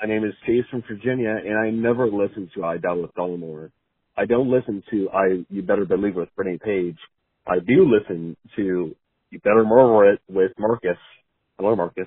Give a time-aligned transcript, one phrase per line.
[0.00, 3.72] My name is Chase from Virginia, and I never listen to I Doubt with Dollemore.
[4.16, 6.96] I don't listen to I You Better Believe with Brittany Page.
[7.48, 8.94] I do listen to
[9.30, 10.98] You Better Murmur It with Marcus.
[11.58, 12.06] Hello, Marcus.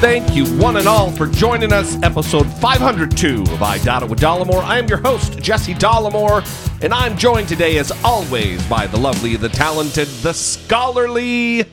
[0.00, 2.02] Thank you, one and all, for joining us.
[2.02, 4.62] Episode 502 of I It with Dollemore.
[4.62, 6.42] I am your host, Jesse Dollemore,
[6.82, 11.66] and I'm joined today, as always, by the lovely, the talented, the scholarly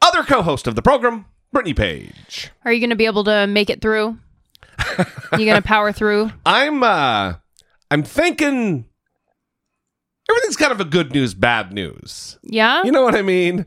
[0.00, 2.52] other co host of the program, Brittany Page.
[2.64, 4.16] Are you going to be able to make it through?
[5.32, 6.30] you going to power through?
[6.46, 7.34] I'm, uh,
[7.90, 8.84] I'm thinking
[10.30, 12.38] everything's kind of a good news, bad news.
[12.44, 12.84] Yeah?
[12.84, 13.66] You know what I mean?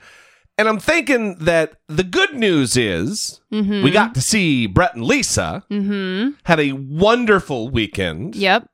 [0.61, 5.63] And I'm thinking that the good news is we got to see Brett and Lisa
[5.71, 6.33] mm-hmm.
[6.43, 8.69] had a wonderful weekend Yep.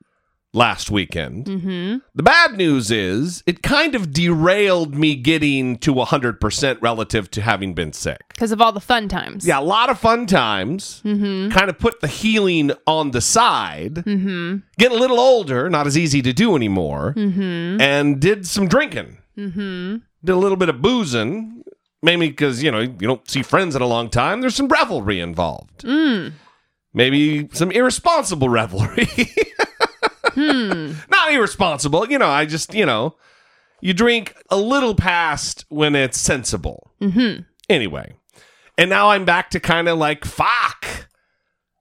[0.54, 1.46] last weekend.
[1.46, 2.00] Mm-hmm.
[2.14, 7.74] The bad news is it kind of derailed me getting to 100% relative to having
[7.74, 8.20] been sick.
[8.34, 9.48] Because of all the fun times.
[9.48, 11.02] Yeah, a lot of fun times.
[11.06, 11.52] Mm-hmm.
[11.52, 13.94] Kind of put the healing on the side.
[13.96, 14.58] Mm-hmm.
[14.78, 17.14] Getting a little older, not as easy to do anymore.
[17.16, 17.80] Mm-hmm.
[17.80, 19.20] And did some drinking.
[19.38, 19.98] Mm-hmm.
[20.26, 21.57] Did a little bit of boozing.
[22.04, 24.42] Mainly because, you know, you don't see friends in a long time.
[24.42, 25.84] There's some revelry involved.
[25.84, 26.34] Mm.
[26.94, 29.08] Maybe some irresponsible revelry.
[30.38, 30.94] Hmm.
[31.10, 32.08] Not irresponsible.
[32.10, 33.16] You know, I just, you know,
[33.82, 36.92] you drink a little past when it's sensible.
[37.02, 37.42] Mm-hmm.
[37.70, 38.14] Anyway.
[38.78, 41.08] And now I'm back to kind of like, fuck.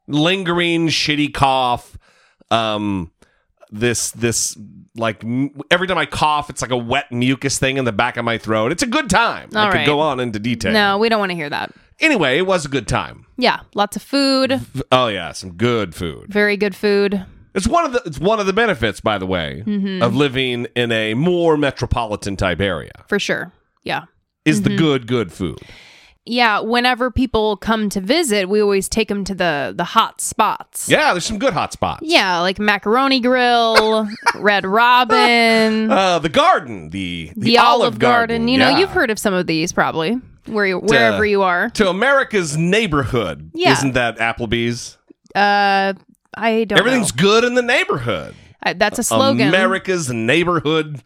[0.09, 1.99] Lingering shitty cough.
[2.51, 3.13] Um,
[3.71, 4.57] this, this,
[4.99, 8.17] like, m- every time I cough, it's like a wet mucus thing in the back
[8.17, 8.73] of my throat.
[8.73, 9.51] It's a good time.
[9.55, 10.73] I All could go on into detail.
[10.73, 11.73] No, we don't want to hear that.
[12.01, 13.27] Anyway, it was a good time.
[13.37, 13.61] Yeah.
[13.75, 14.61] Lots of food.
[14.93, 16.33] Oh yeah, some good food.
[16.33, 17.25] Very good food.
[17.55, 20.03] It's one of the it's one of the benefits, by the way, mm-hmm.
[20.03, 22.93] of living in a more metropolitan type area.
[23.09, 23.51] For sure.
[23.83, 24.05] Yeah.
[24.45, 24.79] Is the mm-hmm.
[24.79, 25.59] good good food?
[26.27, 26.61] Yeah.
[26.61, 30.89] Whenever people come to visit, we always take them to the, the hot spots.
[30.89, 32.03] Yeah, there's some good hot spots.
[32.03, 38.49] Yeah, like Macaroni Grill, Red Robin, Uh, the garden, the the, the, Olive Garden.
[38.49, 38.79] You know, yeah.
[38.79, 41.71] you've heard of some of these probably, where you, wherever you are.
[41.71, 43.51] to America's neighborhood.
[43.55, 43.73] Yeah.
[43.73, 44.99] Isn't that Applebee's?
[45.35, 45.95] Uh,
[46.35, 46.79] I don't.
[46.79, 47.23] Everything's know.
[47.23, 48.35] good in the neighborhood.
[48.63, 49.49] Uh, that's a slogan.
[49.49, 51.03] America's neighborhood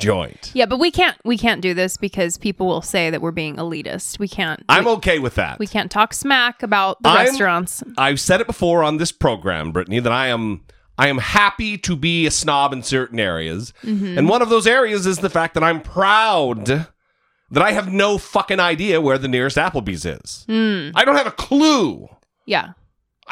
[0.00, 0.50] joint.
[0.54, 3.56] Yeah, but we can't we can't do this because people will say that we're being
[3.56, 4.18] elitist.
[4.18, 4.62] We can't.
[4.68, 5.58] I'm we, okay with that.
[5.58, 7.82] we can't talk smack about the I'm- restaurants.
[7.98, 10.62] I've said it before on this program, Brittany, that I am
[10.98, 13.72] I am happy to be a snob in certain areas.
[13.82, 14.18] Mm-hmm.
[14.18, 18.18] And one of those areas is the fact that I'm proud that I have no
[18.18, 20.44] fucking idea where the nearest Applebee's is.
[20.48, 22.08] Mm, I don't have a clue.
[22.46, 22.72] yeah.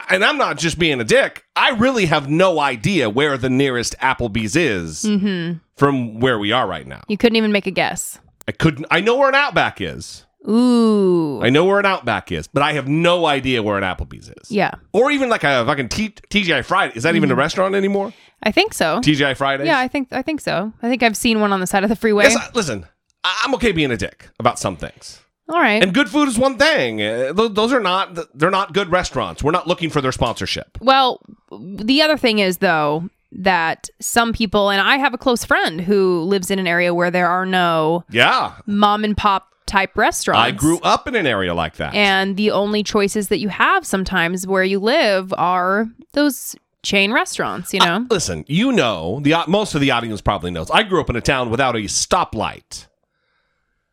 [0.09, 1.45] And I'm not just being a dick.
[1.57, 6.67] I really have no idea where the nearest Applebee's is hmm from where we are
[6.67, 7.03] right now.
[7.09, 8.19] You couldn't even make a guess.
[8.49, 10.25] I couldn't I know where an Outback is.
[10.49, 11.41] Ooh.
[11.43, 14.51] I know where an Outback is, but I have no idea where an Applebee's is.
[14.51, 16.95] yeah, Or even like a fucking T- TGI Friday.
[16.97, 18.13] Is that even a restaurant anymore?
[18.43, 19.01] I think so.
[19.01, 19.67] TGI Fridays?
[19.67, 20.73] Yeah, I think I think so.
[20.83, 22.25] I think I've seen one on the side of the freeway.
[22.25, 22.87] Yes, I- listen,
[23.25, 25.21] I'm okay being a dick about some things.
[25.49, 25.83] All right.
[25.83, 27.01] And good food is one thing.
[27.03, 29.43] Uh, those are not they're not good restaurants.
[29.43, 30.77] We're not looking for their sponsorship.
[30.81, 31.21] Well,
[31.51, 36.21] the other thing is though that some people and I have a close friend who
[36.23, 38.53] lives in an area where there are no Yeah.
[38.67, 40.41] mom and pop type restaurants.
[40.47, 41.95] I grew up in an area like that.
[41.95, 47.75] and the only choices that you have sometimes where you live are those chain restaurants,
[47.75, 48.07] you know.
[48.11, 50.71] Listen, you know, the most of the audience probably knows.
[50.71, 52.87] I grew up in a town without a stoplight.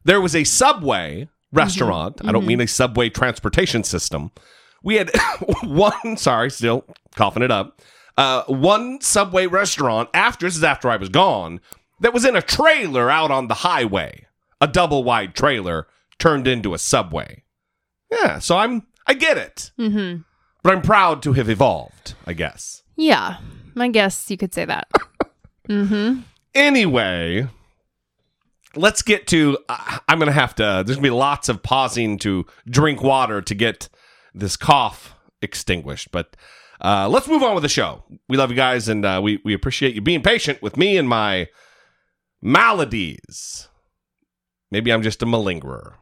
[0.05, 2.21] There was a subway restaurant.
[2.25, 4.31] I don't mean a subway transportation system.
[4.83, 5.11] We had
[5.63, 6.85] one, sorry, still
[7.15, 7.81] coughing it up.
[8.17, 11.59] Uh, one subway restaurant after this is after I was gone
[11.99, 14.27] that was in a trailer out on the highway.
[14.61, 15.87] A double wide trailer
[16.17, 17.43] turned into a subway.
[18.11, 19.71] Yeah, so I'm I get it.
[19.77, 20.21] Mm-hmm.
[20.63, 22.83] But I'm proud to have evolved, I guess.
[22.95, 23.37] Yeah.
[23.77, 24.87] I guess you could say that.
[25.69, 26.21] mm-hmm.
[26.53, 27.47] Anyway,
[28.75, 29.57] let's get to.
[29.69, 30.83] I I'm going to have to.
[30.85, 33.89] There's going to be lots of pausing to drink water to get
[34.33, 36.11] this cough extinguished.
[36.11, 36.35] But
[36.81, 38.03] uh, let's move on with the show.
[38.27, 41.07] We love you guys, and uh, we we appreciate you being patient with me and
[41.07, 41.47] my
[42.41, 43.67] maladies.
[44.71, 45.93] Maybe I'm just a malingerer.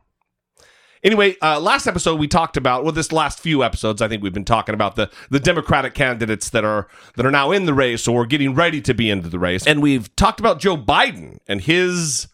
[1.03, 4.33] Anyway, uh, last episode we talked about well, this last few episodes I think we've
[4.33, 8.07] been talking about the the Democratic candidates that are that are now in the race
[8.07, 11.61] or getting ready to be into the race, and we've talked about Joe Biden and
[11.61, 12.27] his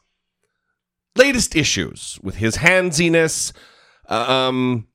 [1.16, 3.54] latest issues with his handsiness,
[4.08, 4.88] um,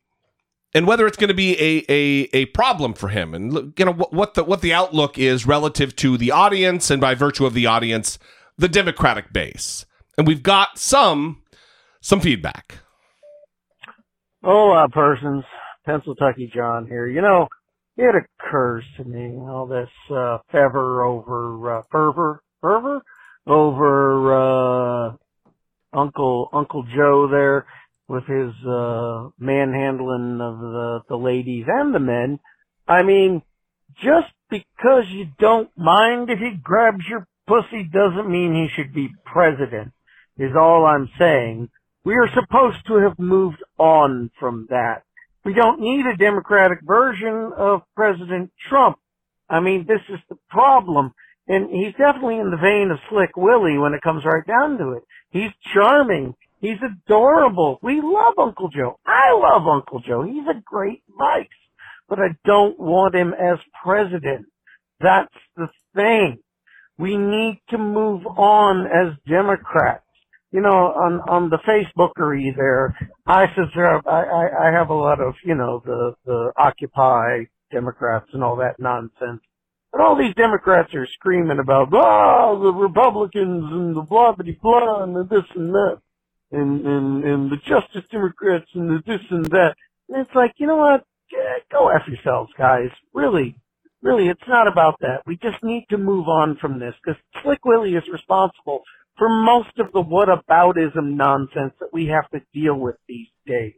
[0.75, 3.93] and whether it's going to be a, a a problem for him, and you know
[3.93, 7.67] what, the what the outlook is relative to the audience, and by virtue of the
[7.67, 8.19] audience,
[8.59, 9.87] the Democratic base,
[10.19, 11.43] and we've got some
[12.01, 12.79] some feedback.
[14.43, 15.45] Hola, persons.
[15.85, 17.07] Pennsylvania John here.
[17.07, 17.49] You know,
[17.97, 23.03] it occurs to me all this uh, fervor over uh, fervor, fervor
[23.47, 25.13] over uh,
[25.95, 27.67] Uncle Uncle Joe there
[28.09, 32.39] with his uh, manhandling of the the ladies and the men.
[32.87, 33.43] I mean,
[34.03, 39.11] just because you don't mind if he grabs your pussy doesn't mean he should be
[39.25, 39.93] president.
[40.37, 41.71] Is all I'm saying.
[42.05, 45.05] We are supposed to have moved on from that.
[45.45, 48.99] We don't need a democratic version of President Trump.
[49.49, 51.15] I mean, this is the problem.
[51.47, 54.93] And he's definitely in the vein of Slick Willie when it comes right down to
[54.93, 55.03] it.
[55.31, 56.35] He's charming.
[56.61, 57.79] He's adorable.
[57.83, 58.99] We love Uncle Joe.
[59.07, 60.23] I love Uncle Joe.
[60.23, 61.47] He's a great vice.
[62.09, 64.47] But I don't want him as president.
[65.01, 66.39] That's the thing.
[66.97, 70.05] We need to move on as Democrats
[70.55, 74.07] you know, on on the Facebookery there, I subscribe.
[74.07, 78.55] I, I I have a lot of you know the the Occupy Democrats and all
[78.57, 79.43] that nonsense.
[79.95, 85.05] And all these Democrats are screaming about, oh, the Republicans and the blah blah blah
[85.05, 85.99] and the this and that,
[86.51, 89.77] and and and the Justice Democrats and the this and that.
[90.09, 91.05] And it's like, you know what?
[91.33, 92.91] Eh, go f yourselves, guys.
[93.13, 93.55] Really,
[94.03, 95.23] really, it's not about that.
[95.29, 98.83] We just need to move on from this because Slick Willie is responsible
[99.17, 103.75] for most of the whataboutism nonsense that we have to deal with these days.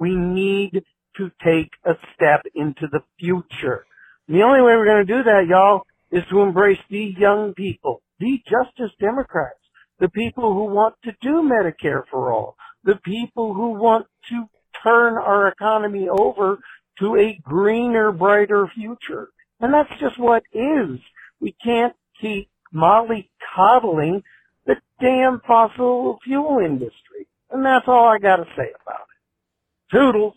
[0.00, 0.82] We need
[1.16, 3.86] to take a step into the future.
[4.28, 8.02] The only way we're going to do that, y'all, is to embrace the young people,
[8.18, 9.58] the Justice Democrats,
[9.98, 14.48] the people who want to do Medicare for all, the people who want to
[14.82, 16.58] turn our economy over
[16.98, 19.28] to a greener, brighter future.
[19.60, 20.98] And that's just what is.
[21.40, 24.22] We can't keep mollycoddling
[24.66, 27.26] the damn fossil fuel industry.
[27.50, 29.96] And that's all I got to say about it.
[29.96, 30.34] Toodles.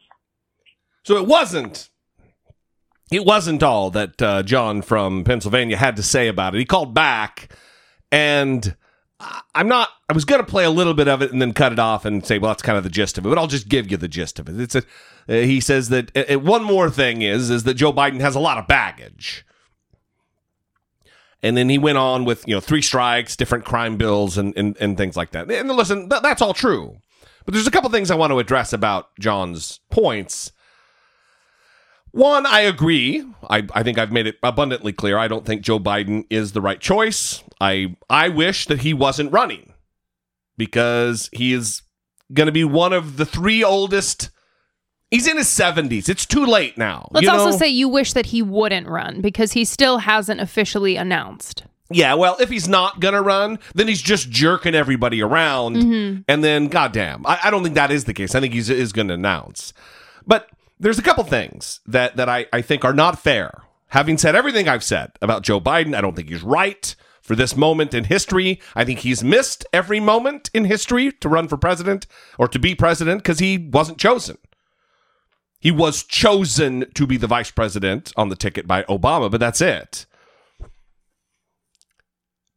[1.03, 1.89] So it wasn't.
[3.12, 6.59] It wasn't all that uh, John from Pennsylvania had to say about it.
[6.59, 7.54] He called back,
[8.12, 8.75] and
[9.56, 9.89] I'm not.
[10.09, 12.06] I was going to play a little bit of it and then cut it off
[12.06, 13.98] and say, "Well, that's kind of the gist of it." But I'll just give you
[13.98, 14.59] the gist of it.
[14.59, 14.83] It's a.
[15.30, 18.39] Uh, he says that uh, one more thing is is that Joe Biden has a
[18.39, 19.45] lot of baggage
[21.44, 24.75] and then he went on with, you know, three strikes, different crime bills, and, and,
[24.80, 25.50] and things like that.
[25.50, 26.98] And listen, th- that's all true.
[27.45, 30.51] But there's a couple things I want to address about John's points.
[32.12, 33.24] One, I agree.
[33.50, 35.18] I, I think I've made it abundantly clear.
[35.18, 37.44] I don't think Joe Biden is the right choice.
[37.62, 39.74] I I wish that he wasn't running
[40.57, 41.81] because he is
[42.33, 44.30] going to be one of the three oldest
[45.09, 46.09] He's in his 70s.
[46.09, 47.07] It's too late now.
[47.12, 50.98] Let's you also say you wish that he wouldn't run because he still hasn't officially
[50.98, 51.63] announced.
[51.89, 56.21] Yeah, well, if he's not gonna run, then he's just jerking everybody around, Mm-hmm.
[56.27, 58.35] and then, goddamn, I, I don't think that is the case.
[58.35, 59.71] I think he's is going to announce.
[60.26, 63.63] But there's a couple things that that I, I think are not fair.
[63.89, 67.55] Having said everything I've said about Joe Biden, I don't think he's right for this
[67.55, 68.61] moment in history.
[68.75, 72.07] I think he's missed every moment in history to run for president
[72.37, 74.37] or to be president because he wasn't chosen.
[75.59, 79.61] He was chosen to be the vice president on the ticket by Obama, but that's
[79.61, 80.05] it.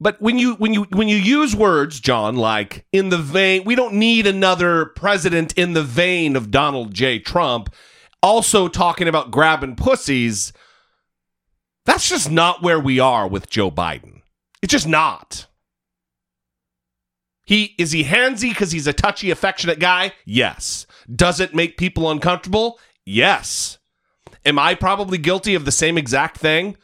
[0.01, 3.75] But when you when you when you use words, John, like in the vein, we
[3.75, 7.19] don't need another president in the vein of Donald J.
[7.19, 7.75] Trump,
[8.23, 10.53] also talking about grabbing pussies.
[11.87, 14.23] That's just not where we are with Joe Biden.
[14.63, 15.47] It's just not.
[17.45, 20.13] He is he handsy because he's a touchy, affectionate guy?
[20.25, 20.87] Yes.
[21.13, 22.79] Does it make people uncomfortable?
[23.05, 23.79] Yes.
[24.45, 26.77] Am I probably guilty of the same exact thing?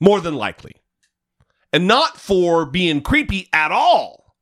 [0.00, 0.76] More than likely.
[1.72, 4.36] And not for being creepy at all,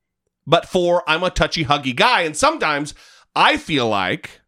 [0.47, 2.23] but for I'm a touchy, huggy guy.
[2.23, 2.95] And sometimes
[3.35, 4.43] I feel like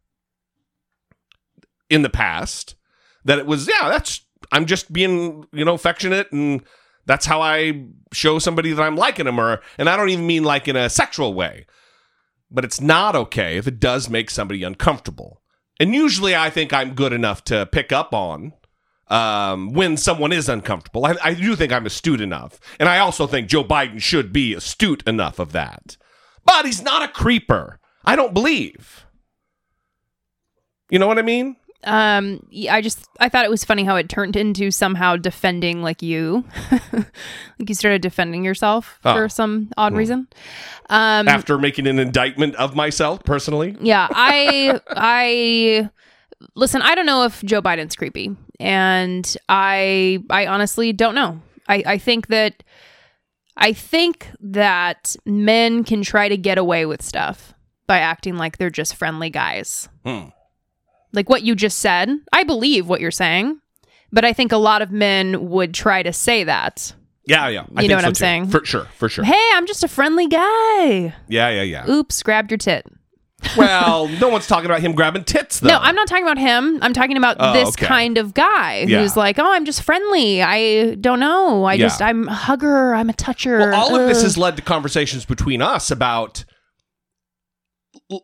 [1.89, 2.75] in the past
[3.25, 6.61] that it was, yeah, that's, I'm just being, you know, affectionate and
[7.05, 10.43] that's how I show somebody that I'm liking them or, and I don't even mean
[10.43, 11.65] like in a sexual way,
[12.51, 15.41] but it's not okay if it does make somebody uncomfortable.
[15.79, 18.53] And usually I think I'm good enough to pick up on
[19.09, 21.05] um, when someone is uncomfortable.
[21.05, 22.59] I, I do think I'm astute enough.
[22.79, 25.95] And I also think Joe Biden should be astute enough of that.
[26.45, 27.79] but he's not a creeper.
[28.03, 29.05] I don't believe.
[30.89, 31.57] You know what I mean?
[31.83, 36.01] Um, I just I thought it was funny how it turned into somehow defending like
[36.01, 36.43] you,
[36.91, 39.13] like you started defending yourself Oh.
[39.13, 40.27] for some odd reason.
[40.89, 43.75] Um, After making an indictment of myself personally.
[43.79, 45.89] yeah, I I
[46.55, 46.81] listen.
[46.81, 51.41] I don't know if Joe Biden's creepy, and I I honestly don't know.
[51.69, 52.63] I I think that
[53.55, 57.53] I think that men can try to get away with stuff
[57.87, 59.89] by acting like they're just friendly guys.
[60.05, 60.29] Hmm.
[61.17, 63.59] Like what you just said, I believe what you're saying,
[64.11, 66.93] but I think a lot of men would try to say that.
[67.25, 67.61] Yeah, yeah.
[67.75, 68.19] I You think know what so I'm too.
[68.19, 68.47] saying?
[68.49, 69.25] For sure, for sure.
[69.25, 71.13] Hey, I'm just a friendly guy.
[71.27, 71.89] Yeah, yeah, yeah.
[71.89, 72.85] Oops, grabbed your tit.
[73.57, 75.69] well, no one's talking about him grabbing tits, though.
[75.69, 76.79] No, I'm not talking about him.
[76.83, 77.85] I'm talking about Oh, this okay.
[77.87, 78.99] kind of guy Yeah.
[79.01, 80.41] who's like, oh, I'm just friendly.
[80.43, 81.63] I don't know.
[81.65, 81.85] I Yeah.
[81.87, 82.93] just, I'm a hugger.
[82.95, 83.57] I'm a toucher.
[83.57, 86.45] Well, all of this has led to conversations between us about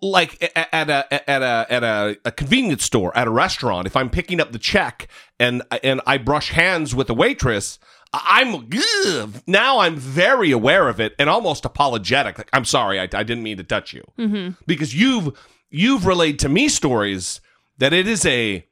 [0.01, 4.09] like at a at a at a, a convenience store at a restaurant if i'm
[4.09, 5.07] picking up the check
[5.39, 7.79] and and i brush hands with the waitress
[8.13, 13.03] i'm ugh, now i'm very aware of it and almost apologetic like i'm sorry i,
[13.03, 14.55] I didn't mean to touch you Mhm.
[14.65, 15.37] because you've
[15.69, 17.41] you've relayed to me stories
[17.77, 18.65] that it is a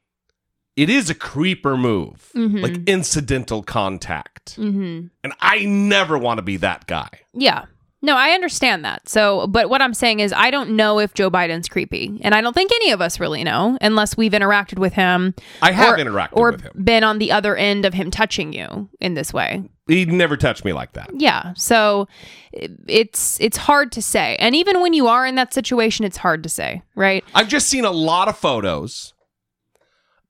[0.76, 2.62] it is a creeper move Mhm.
[2.62, 5.10] like incidental contact Mhm.
[5.22, 7.64] and i never want to be that guy Yeah.
[8.04, 9.08] No, I understand that.
[9.08, 12.40] So, but what I'm saying is, I don't know if Joe Biden's creepy, and I
[12.40, 15.34] don't think any of us really know unless we've interacted with him.
[15.62, 16.72] I have or, interacted or with him.
[16.84, 19.62] been on the other end of him touching you in this way.
[19.86, 21.10] He never touched me like that.
[21.14, 21.52] Yeah.
[21.56, 22.08] So
[22.52, 24.36] it's it's hard to say.
[24.38, 27.24] And even when you are in that situation, it's hard to say, right?
[27.34, 29.14] I've just seen a lot of photos.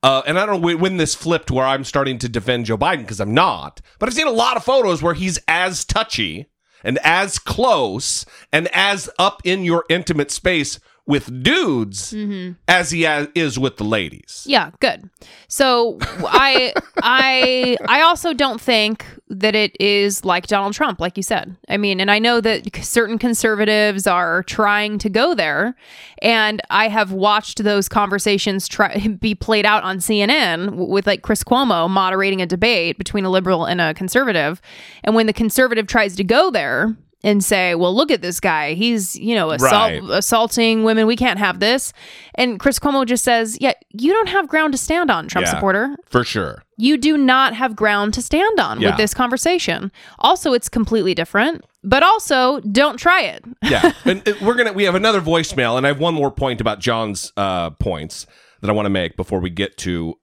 [0.03, 2.77] Uh, and I don't know when- when this flipped where I'm starting to defend Joe
[2.77, 6.47] Biden because I'm not, but I've seen a lot of photos where he's as touchy
[6.85, 12.53] and as close and as up in your intimate space with dudes mm-hmm.
[12.69, 14.45] as he a- is with the ladies.
[14.47, 15.11] Yeah, good.
[15.49, 21.23] So I I I also don't think that it is like Donald Trump, like you
[21.23, 21.57] said.
[21.69, 25.75] I mean, and I know that certain conservatives are trying to go there,
[26.21, 31.43] and I have watched those conversations try be played out on CNN with like Chris
[31.43, 34.61] Cuomo moderating a debate between a liberal and a conservative,
[35.03, 36.97] and when the conservative tries to go there.
[37.25, 38.75] And say, well, look at this guy.
[38.75, 40.03] He's, you know, assault, Right.
[40.11, 41.07] assaulting women.
[41.07, 41.93] We can't have this.
[42.35, 45.53] And Chris Cuomo just says, yeah, you don't have ground to stand on, Trump Yeah.
[45.55, 45.95] supporter.
[46.09, 46.65] For sure.
[46.79, 48.89] You do not have ground to stand on Yeah.
[48.89, 49.93] with this conversation.
[50.19, 53.45] Also, it's completely different, but also don't try it.
[53.63, 53.93] Yeah.
[54.05, 57.33] and we're to, we have another voicemail, and I have one more point about John's
[57.37, 58.27] uh, points
[58.63, 60.15] that I want to make before we get to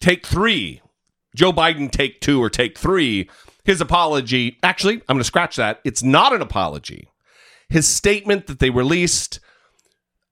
[0.00, 0.80] take three.
[1.34, 3.28] Joe Biden take two or take three.
[3.70, 5.80] His apology, actually, I'm going to scratch that.
[5.84, 7.08] It's not an apology.
[7.68, 9.38] His statement that they released,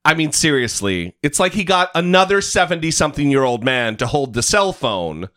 [0.05, 4.35] I mean, seriously, it's like he got another 70 something year old man to hold
[4.35, 5.29] the cell phone.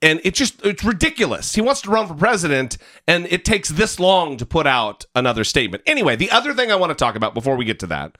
[0.00, 1.56] And it just, it's ridiculous.
[1.56, 2.78] He wants to run for president,
[3.08, 5.82] and it takes this long to put out another statement.
[5.88, 8.16] Anyway, the other thing I want to talk about before we get to that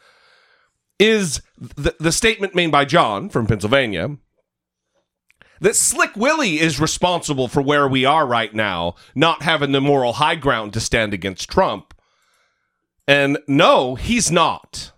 [0.99, 4.17] is the, the statement made by John from Pennsylvania
[5.63, 10.15] that Slick Willie is responsible for where we are right now, not having the moral
[10.15, 11.95] high ground to stand against Trump.
[13.07, 14.93] And no, he's not.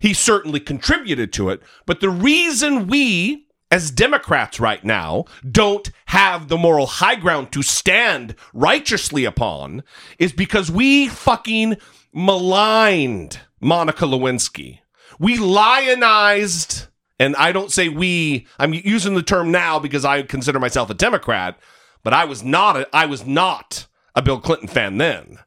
[0.00, 1.62] He certainly contributed to it.
[1.86, 7.62] But the reason we, as Democrats right now, don't have the moral high ground to
[7.62, 9.84] stand righteously upon
[10.18, 11.76] is because we fucking
[12.12, 14.80] maligned Monica Lewinsky.
[15.20, 16.88] We lionized,
[17.22, 20.94] and I don't say we, I'm using the term now because I consider myself a
[20.94, 21.56] Democrat,
[22.02, 23.86] but I was not a, I was not
[24.16, 25.38] a Bill Clinton fan then.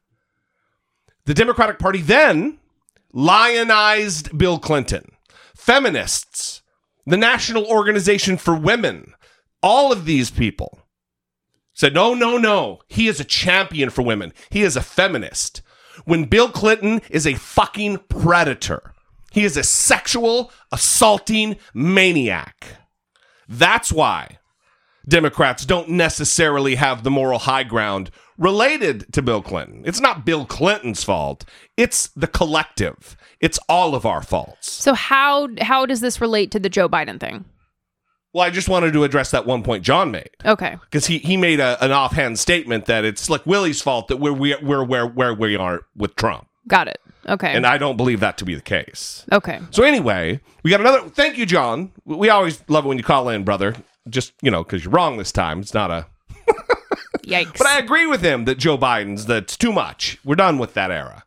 [1.26, 2.60] The Democratic Party then
[3.12, 5.12] lionized Bill Clinton.
[5.54, 6.62] Feminists,
[7.06, 9.14] the National Organization for Women,
[9.62, 10.80] all of these people
[11.74, 12.80] said, no, no, no.
[12.88, 14.32] He is a champion for women.
[14.50, 15.62] He is a feminist.
[16.06, 18.94] When Bill Clinton is a fucking predator,
[19.36, 22.66] he is a sexual assaulting maniac.
[23.48, 24.40] That's why
[25.08, 29.84] Democrats don't necessarily have the moral high ground related to Bill Clinton.
[29.86, 31.46] It's not Bill Clinton's fault.
[31.78, 33.16] It's the collective.
[33.40, 34.72] It's all of our faults.
[34.72, 37.46] So how how does this relate to the Joe Biden thing?
[38.34, 40.76] Well, I just wanted to address that one point John made Okay.
[40.82, 44.34] because he, he made a, an offhand statement that it's like Willie's fault that we're,
[44.34, 46.48] we- we're where, where we are with Trump.
[46.68, 47.00] Got it.
[47.28, 47.54] Okay.
[47.54, 49.26] And I don't believe that to be the case.
[49.32, 49.60] okay.
[49.72, 51.10] So anyway, we got another.
[51.10, 51.92] Thank you, John.
[52.06, 53.76] We always love it when you call in, brother.
[54.08, 55.60] Just you know, because you're wrong this time.
[55.60, 56.06] It's not a.
[57.26, 57.58] Yikes.
[57.58, 60.20] But I agree with him that Joe Biden's that's too much.
[60.24, 61.24] We're done with that era.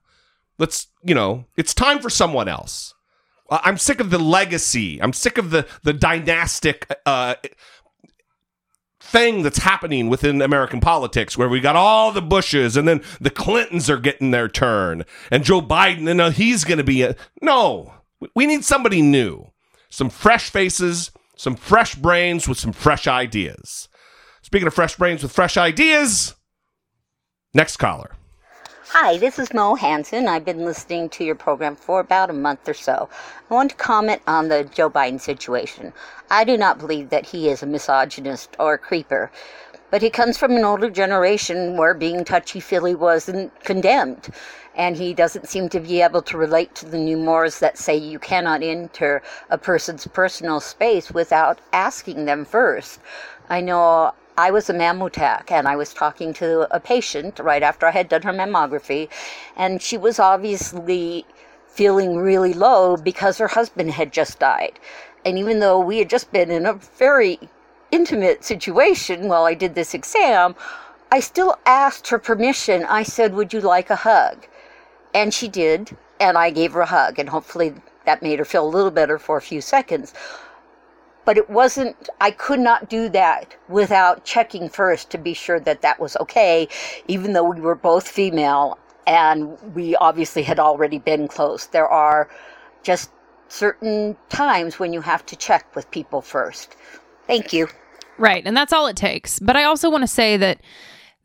[0.56, 2.94] Let's, you know, it's time for someone else.
[3.50, 5.00] I'm sick of the legacy.
[5.02, 7.34] I'm sick of the the dynastic uh,
[9.10, 13.30] thing that's happening within American politics, where we got all the Bushes and then the
[13.30, 17.94] Clintons are getting their turn, and Joe Biden, and he's going to be a no.
[18.34, 19.52] We need somebody new,
[19.88, 23.88] some fresh faces, some fresh brains with some fresh ideas.
[24.42, 26.34] Speaking of fresh brains with fresh ideas,
[27.54, 28.17] next caller.
[28.92, 30.26] Hi, this is Mo Hansen.
[30.26, 33.10] I've been listening to your program for about a month or so.
[33.50, 35.92] I want to comment on the Joe Biden situation.
[36.30, 39.30] I do not believe that he is a misogynist or a creeper,
[39.90, 44.30] but he comes from an older generation where being touchy feely wasn't condemned.
[44.74, 47.94] And he doesn't seem to be able to relate to the new mores that say
[47.94, 53.00] you cannot enter a person's personal space without asking them first.
[53.50, 57.86] I know I was a mammotech and I was talking to a patient right after
[57.86, 59.08] I had done her mammography,
[59.56, 61.26] and she was obviously
[61.66, 64.78] feeling really low because her husband had just died.
[65.24, 67.40] And even though we had just been in a very
[67.90, 70.54] intimate situation while I did this exam,
[71.10, 72.84] I still asked her permission.
[72.84, 74.46] I said, Would you like a hug?
[75.12, 77.74] And she did, and I gave her a hug, and hopefully
[78.06, 80.14] that made her feel a little better for a few seconds
[81.28, 85.82] but it wasn't i could not do that without checking first to be sure that
[85.82, 86.66] that was okay
[87.06, 92.30] even though we were both female and we obviously had already been close there are
[92.82, 93.10] just
[93.48, 96.76] certain times when you have to check with people first
[97.26, 97.68] thank you
[98.18, 98.42] Right.
[98.44, 99.38] And that's all it takes.
[99.38, 100.60] But I also want to say that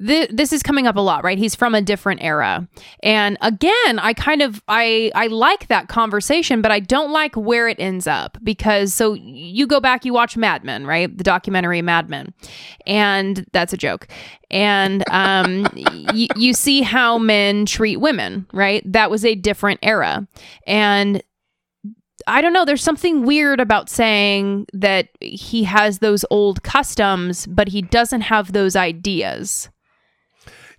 [0.05, 1.37] thi- this is coming up a lot, right?
[1.37, 2.67] He's from a different era.
[3.01, 7.67] And again, I kind of I I like that conversation, but I don't like where
[7.67, 11.15] it ends up because so you go back you watch Mad Men, right?
[11.15, 12.33] The documentary Mad Men.
[12.85, 14.07] And that's a joke.
[14.51, 18.83] And um y- you see how men treat women, right?
[18.91, 20.27] That was a different era.
[20.67, 21.21] And
[22.25, 22.63] I don't know.
[22.63, 28.53] There's something weird about saying that he has those old customs, but he doesn't have
[28.53, 29.69] those ideas.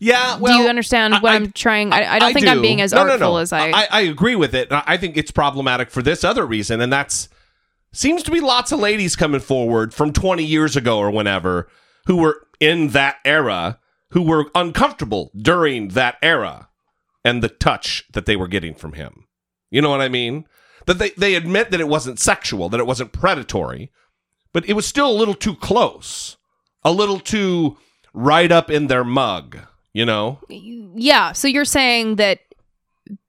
[0.04, 1.92] Yeah, well, Do you understand what I- I, am trying?
[1.92, 3.38] I, I don't think I'm being as No, no, artful no.
[3.38, 3.70] as I.
[3.70, 3.86] I.
[3.90, 4.68] I agree with it.
[4.70, 7.28] I think it's problematic for this other reason, and that's
[7.92, 11.68] seems to be lots of ladies coming forward from 20 years ago or whenever
[12.06, 13.78] who were in that era
[14.10, 16.68] who were uncomfortable during that era
[17.24, 19.26] and the touch that they were getting from him.
[19.70, 20.44] You know what I mean?
[20.86, 23.90] That they, they admit that it wasn't sexual, that it wasn't predatory,
[24.52, 26.36] but it was still a little too close,
[26.84, 27.78] a little too
[28.12, 29.58] right up in their mug,
[29.94, 30.38] you know?
[30.50, 31.32] yeah.
[31.32, 32.40] So you're saying that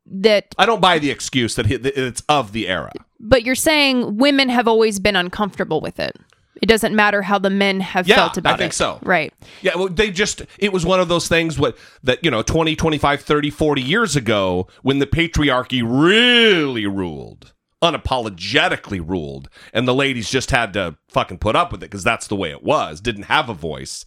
[0.08, 2.92] that, I don't buy the excuse that it's of the era.
[3.20, 6.16] but you're saying women have always been uncomfortable with it.
[6.62, 8.54] It doesn't matter how the men have Yeah, felt about it.
[8.54, 8.76] I think it.
[8.76, 9.00] so.
[9.04, 9.34] Right.
[9.62, 12.76] Yeah, well, they just, it was one of those things what, that, you know, 20,
[12.78, 20.30] 25, 30, 40 years ago when the patriarchy really ruled, unapologetically ruled, and the ladies
[20.30, 23.24] just had to fucking put up with it because that's the way it was, didn't
[23.24, 24.06] have a voice.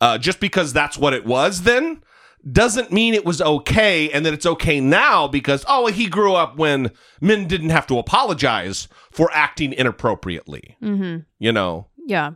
[0.00, 2.00] Uh, just because that's what it was then
[2.52, 6.56] doesn't mean it was okay and that it's okay now because, oh, he grew up
[6.56, 10.76] when men didn't have to apologize for acting inappropriately.
[10.82, 11.22] Mm-hmm.
[11.38, 11.88] You know?
[12.06, 12.32] Yeah.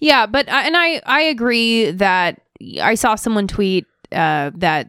[0.00, 2.40] Yeah, but and I I agree that
[2.80, 4.88] I saw someone tweet uh, that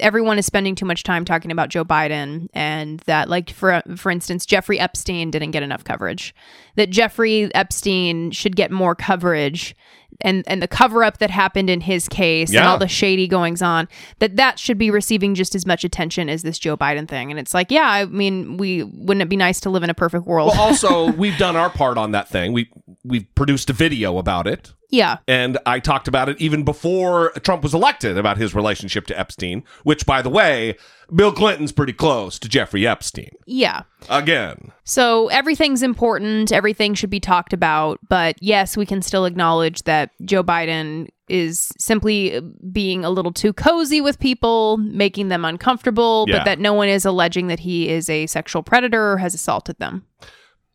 [0.00, 4.10] everyone is spending too much time talking about Joe Biden and that like for for
[4.10, 6.34] instance Jeffrey Epstein didn't get enough coverage.
[6.74, 9.76] That Jeffrey Epstein should get more coverage
[10.20, 13.62] and and the cover up that happened in his case and all the shady goings
[13.62, 17.30] on that that should be receiving just as much attention as this Joe Biden thing.
[17.30, 19.94] And it's like, yeah, I mean, we wouldn't it be nice to live in a
[19.94, 20.52] perfect world?
[20.52, 22.52] Well, also, we've done our part on that thing.
[22.52, 22.70] We
[23.04, 25.18] we've produced a video about it, yeah.
[25.28, 29.64] and I talked about it even before Trump was elected about his relationship to Epstein.
[29.84, 30.76] Which, by the way,
[31.14, 33.30] Bill Clinton's pretty close to Jeffrey Epstein.
[33.46, 33.82] Yeah.
[34.10, 39.82] Again, So everything's important, everything should be talked about, but yes, we can still acknowledge
[39.84, 42.40] that Joe Biden is simply
[42.72, 46.38] being a little too cozy with people, making them uncomfortable, Yeah.
[46.38, 49.78] but that no one is alleging that he is a sexual predator or has assaulted
[49.78, 50.04] them.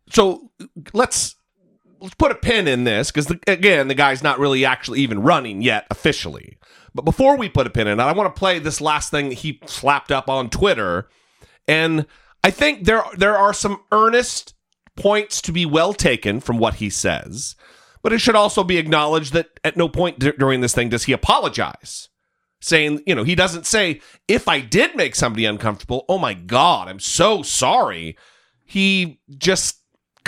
[0.10, 0.52] so
[0.94, 1.36] let's
[2.04, 5.62] let's put a pin in this because again, the guy's not really actually even running
[5.62, 6.58] yet officially.
[6.94, 9.30] But before we put a pin in it, I want to play this last thing
[9.30, 11.08] that he slapped up on Twitter,
[11.68, 12.06] and
[12.44, 14.54] I think there there are some earnest
[14.96, 17.56] points to be well taken from what he says,
[18.04, 21.06] but it should also be acknowledged that at no point d- during this thing does
[21.06, 22.10] he apologize.
[22.60, 26.88] Saying, you know, he doesn't say, if I did make somebody uncomfortable, oh my God,
[26.88, 28.16] I'm so sorry.
[28.64, 29.83] He just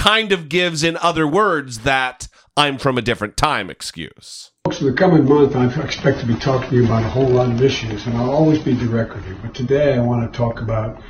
[0.06, 4.52] kind of gives in other words that I'm from a different time excuse.
[4.65, 7.28] Folks, in the coming month, I expect to be talking to you about a whole
[7.28, 9.36] lot of issues, and I'll always be direct with you.
[9.41, 11.02] But today, I want to talk about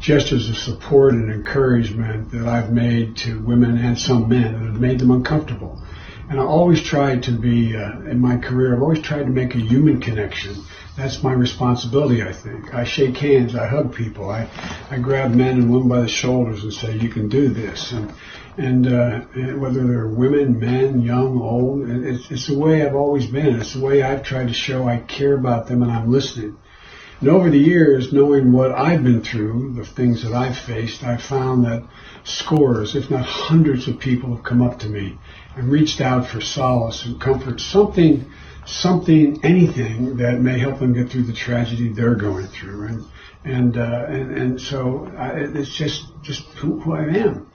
[0.00, 4.80] gestures of support and encouragement that I've made to women and some men that have
[4.80, 5.80] made them uncomfortable.
[6.28, 9.54] And I always tried to be, uh, in my career, I've always tried to make
[9.54, 10.56] a human connection.
[10.96, 12.74] That's my responsibility, I think.
[12.74, 14.48] I shake hands, I hug people, I,
[14.90, 17.92] I grab men and women by the shoulders and say, you can do this.
[17.92, 18.12] And,
[18.60, 19.20] and, uh,
[19.58, 23.58] whether they're women, men, young, old, it's, it's the way I've always been.
[23.60, 26.56] It's the way I've tried to show I care about them and I'm listening.
[27.20, 31.22] And over the years, knowing what I've been through, the things that I've faced, I've
[31.22, 31.82] found that
[32.24, 35.18] scores, if not hundreds of people have come up to me
[35.56, 38.30] and reached out for solace and comfort, something,
[38.66, 42.86] something, anything that may help them get through the tragedy they're going through.
[42.86, 43.04] And,
[43.44, 47.49] and, uh, and, and so I, it's just, just who, who I am.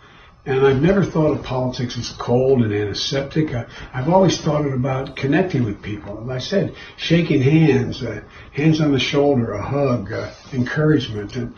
[0.47, 3.55] And I've never thought of politics as cold and antiseptic.
[3.55, 6.23] I, have always thought it about connecting with people.
[6.23, 11.35] As I said, shaking hands, uh, hands on the shoulder, a hug, uh, encouragement.
[11.35, 11.55] And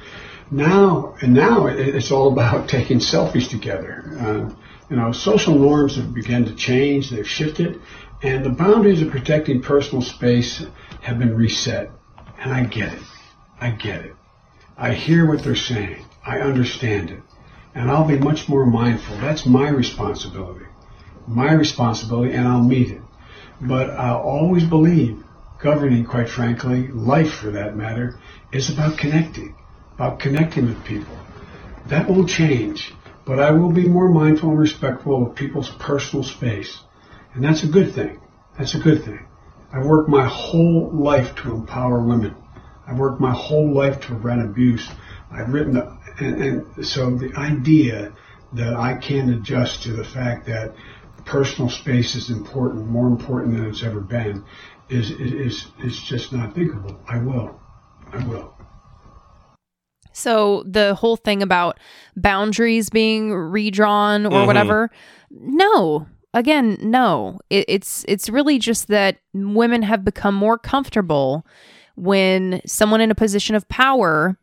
[0.49, 4.05] now, and now it, it's all about taking selfies together.
[4.19, 4.55] Uh,
[4.89, 7.09] you know, social norms have begun to change.
[7.09, 7.81] They've shifted,
[8.23, 10.65] and the boundaries of protecting personal space
[11.01, 11.91] have been reset.
[12.39, 13.01] And I get it.
[13.59, 14.15] I get it.
[14.77, 16.05] I hear what they're saying.
[16.25, 17.21] I understand it
[17.77, 19.17] and I'll be much more mindful.
[19.17, 20.65] That's my responsibility.
[21.27, 23.01] My responsibility, and I'll meet it.
[23.61, 25.23] But I'll always believe
[25.61, 28.19] governing, quite frankly, life for that matter,
[28.51, 29.55] is about connecting,
[29.93, 31.15] about connecting with people.
[31.85, 36.79] That won't change, but I will be more mindful and respectful of people's personal space.
[37.35, 38.19] And that's a good thing.
[38.57, 39.23] That's a good thing.
[39.71, 42.35] I've worked my whole life to empower women.
[42.87, 44.89] I've worked my whole life to prevent abuse.
[45.29, 45.77] I've written
[46.19, 48.13] and, and so the idea
[48.53, 50.73] that I can adjust to the fact that
[51.25, 54.43] personal space is important, more important than it's ever been,
[54.89, 56.99] is is is just not thinkable.
[57.07, 57.59] I will,
[58.11, 58.53] I will.
[60.13, 61.79] So the whole thing about
[62.15, 64.47] boundaries being redrawn or mm-hmm.
[64.47, 64.89] whatever,
[65.29, 66.07] no.
[66.33, 67.39] Again, no.
[67.49, 71.45] It, it's it's really just that women have become more comfortable
[71.95, 74.37] when someone in a position of power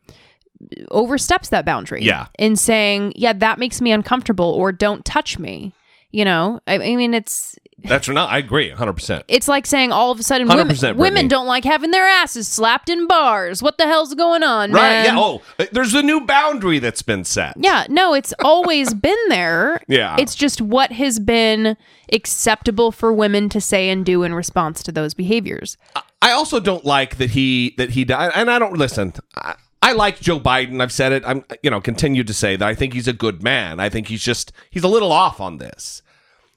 [0.90, 2.02] oversteps that boundary.
[2.02, 2.26] Yeah.
[2.38, 5.72] In saying, yeah, that makes me uncomfortable or don't touch me.
[6.10, 7.56] You know, I, I mean, it's.
[7.76, 9.24] That's not, I agree, 100%.
[9.26, 12.88] It's like saying all of a sudden women, women don't like having their asses slapped
[12.88, 13.62] in bars.
[13.62, 15.04] What the hell's going on, Right, man?
[15.06, 15.18] yeah.
[15.18, 17.54] Oh, uh, there's a new boundary that's been set.
[17.58, 19.82] Yeah, no, it's always been there.
[19.88, 20.16] Yeah.
[20.18, 21.76] It's just what has been
[22.12, 25.76] acceptable for women to say and do in response to those behaviors.
[26.22, 29.12] I also don't like that he that he died and I don't listen.
[29.36, 30.80] I, I like Joe Biden.
[30.80, 31.22] I've said it.
[31.26, 33.80] I'm, you know, continued to say that I think he's a good man.
[33.80, 36.00] I think he's just, he's a little off on this.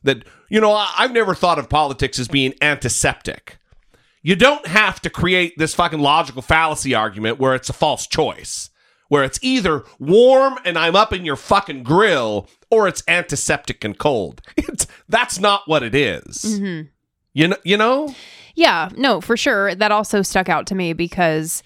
[0.03, 3.57] That, you know, I've never thought of politics as being antiseptic.
[4.21, 8.69] You don't have to create this fucking logical fallacy argument where it's a false choice,
[9.09, 13.97] where it's either warm and I'm up in your fucking grill or it's antiseptic and
[13.97, 14.41] cold.
[14.55, 16.45] It's, that's not what it is.
[16.45, 16.87] Mm-hmm.
[17.33, 18.15] You know, you know?
[18.55, 19.75] Yeah, no, for sure.
[19.75, 21.61] That also stuck out to me because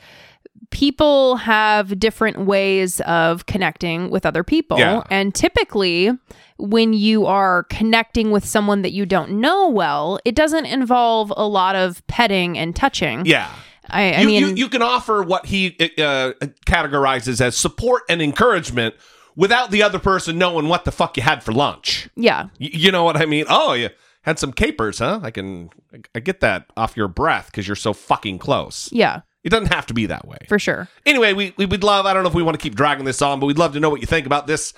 [0.71, 4.79] people have different ways of connecting with other people.
[4.79, 5.03] Yeah.
[5.09, 6.11] And typically,
[6.57, 11.47] when you are connecting with someone that you don't know well, it doesn't involve a
[11.47, 13.25] lot of petting and touching.
[13.25, 13.49] Yeah.
[13.89, 16.33] I, I you, mean, you, you, can offer what he uh,
[16.65, 18.95] categorizes as support and encouragement
[19.35, 22.09] without the other person knowing what the fuck you had for lunch.
[22.15, 22.43] Yeah.
[22.59, 23.45] Y- you know what I mean?
[23.49, 23.89] Oh, you
[24.21, 25.19] had some capers, huh?
[25.23, 25.69] I can,
[26.15, 28.89] I get that off your breath because you're so fucking close.
[28.93, 29.21] Yeah.
[29.43, 30.37] It doesn't have to be that way.
[30.47, 30.87] For sure.
[31.05, 33.21] Anyway, we, we would love, I don't know if we want to keep dragging this
[33.21, 34.73] on, but we'd love to know what you think about this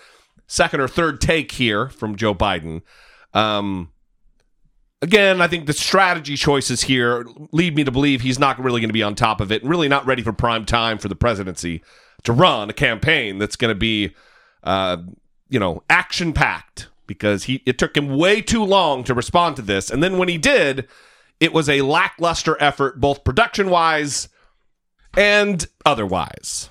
[0.48, 2.82] second or third take here from Joe Biden.
[3.34, 3.92] Um,
[5.02, 8.90] again, I think the strategy choices here lead me to believe he's not really going
[8.90, 11.16] to be on top of it and really not ready for prime time for the
[11.16, 11.84] presidency
[12.24, 14.16] to run a campaign that's going to be,
[14.64, 14.98] uh,
[15.50, 19.62] you know, action packed because he it took him way too long to respond to
[19.62, 19.90] this.
[19.90, 20.88] And then when he did,
[21.42, 24.30] it was a lackluster effort, both production wise
[25.18, 26.70] and otherwise.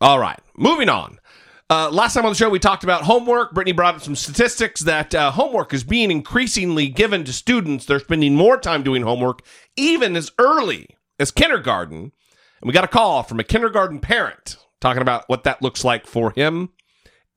[0.00, 1.18] All right, moving on.
[1.68, 3.52] Uh, last time on the show, we talked about homework.
[3.52, 7.84] Brittany brought up some statistics that uh, homework is being increasingly given to students.
[7.84, 9.42] They're spending more time doing homework,
[9.76, 12.10] even as early as kindergarten.
[12.60, 16.06] And we got a call from a kindergarten parent talking about what that looks like
[16.06, 16.70] for him.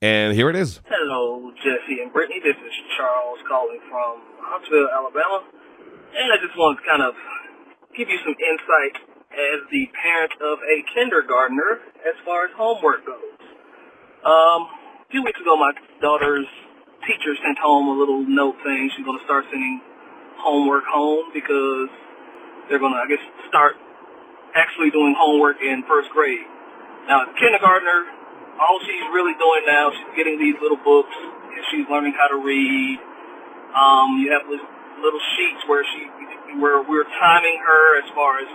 [0.02, 0.80] And here it is.
[0.84, 2.40] Hello, Jesse and Brittany.
[2.42, 5.44] This is Charles calling from Huntsville, Alabama.
[6.16, 7.14] And I just wanted to kind of
[7.96, 13.34] give you some insight as the parent of a kindergartner as far as homework goes.
[14.24, 14.70] Um,
[15.04, 16.48] a few weeks ago, my daughter's
[17.04, 19.82] teacher sent home a little note saying she's going to start sending
[20.40, 21.90] homework home because
[22.68, 23.76] they're going to, I guess, start
[24.54, 26.46] actually doing homework in first grade.
[27.10, 28.08] Now, kindergartner,
[28.56, 32.40] all she's really doing now, she's getting these little books and she's learning how to
[32.40, 32.96] read.
[33.74, 36.06] Um, you have little sheets where she,
[36.62, 38.48] where we're timing her as far as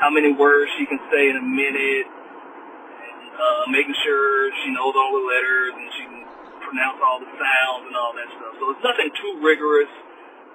[0.00, 4.92] how many words she can say in a minute, and uh, making sure she knows
[4.92, 6.22] all the letters and she can
[6.64, 8.52] pronounce all the sounds and all that stuff.
[8.60, 9.92] So it's nothing too rigorous,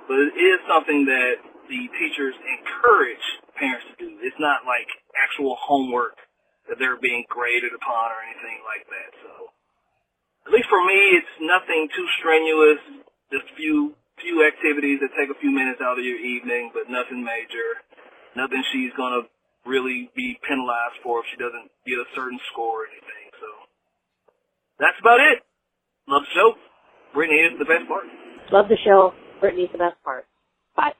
[0.05, 3.25] but it is something that the teachers encourage
[3.55, 4.09] parents to do.
[4.21, 6.19] It's not like actual homework
[6.67, 9.09] that they're being graded upon or anything like that.
[9.23, 9.31] So
[10.47, 12.81] at least for me, it's nothing too strenuous.
[13.31, 16.85] Just a few few activities that take a few minutes out of your evening, but
[16.91, 17.81] nothing major.
[18.35, 19.30] Nothing she's gonna
[19.65, 23.29] really be penalized for if she doesn't get a certain score or anything.
[23.39, 23.47] So
[24.79, 25.43] that's about it.
[26.07, 26.57] Love the show.
[27.13, 28.05] Brittany is the best part.
[28.51, 29.13] Love the show.
[29.39, 30.25] Brittany's the best part.
[30.75, 30.93] Bye.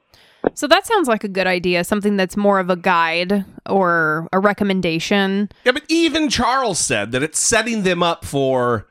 [0.54, 4.40] So that sounds like a good idea, something that's more of a guide or a
[4.40, 5.50] recommendation.
[5.64, 8.88] Yeah, but even Charles said that it's setting them up for.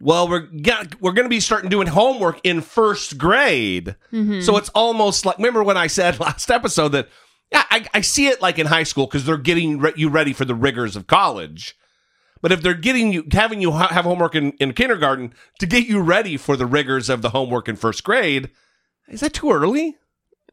[0.00, 4.40] Well, we're gonna, we're going to be starting doing homework in first grade, mm-hmm.
[4.40, 7.08] so it's almost like remember when I said last episode that
[7.52, 10.32] yeah, I, I see it like in high school because they're getting re- you ready
[10.32, 11.76] for the rigors of college.
[12.40, 15.86] But if they're getting you having you ha- have homework in, in kindergarten to get
[15.86, 18.50] you ready for the rigors of the homework in first grade,
[19.08, 19.96] is that too early?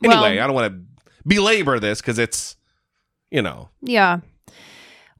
[0.03, 0.81] Anyway, Well- I don't want to
[1.25, 2.55] belabor this because it's
[3.31, 4.19] you know Yeah.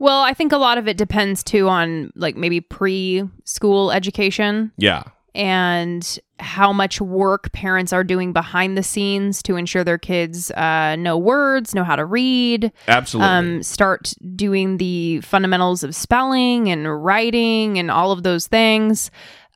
[0.02, 5.04] Well, I think a lot of it depends too on like maybe preschool education yeah
[5.36, 10.96] and how much work parents are doing behind the scenes to ensure their kids uh,
[10.98, 17.04] know words, know how to read, absolutely um, start doing the fundamentals of spelling and
[17.04, 19.12] writing and all of those things.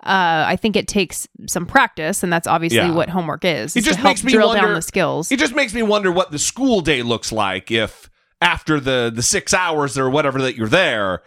[0.06, 2.94] Uh, I think it takes some practice, and that's obviously Yeah.
[2.94, 3.76] what homework is.
[3.78, 5.32] It is just makes me drill wonder- down the skills.
[5.32, 8.10] It just makes me wonder what the school day looks like if
[8.42, 11.24] after the the six hours or whatever that you're there,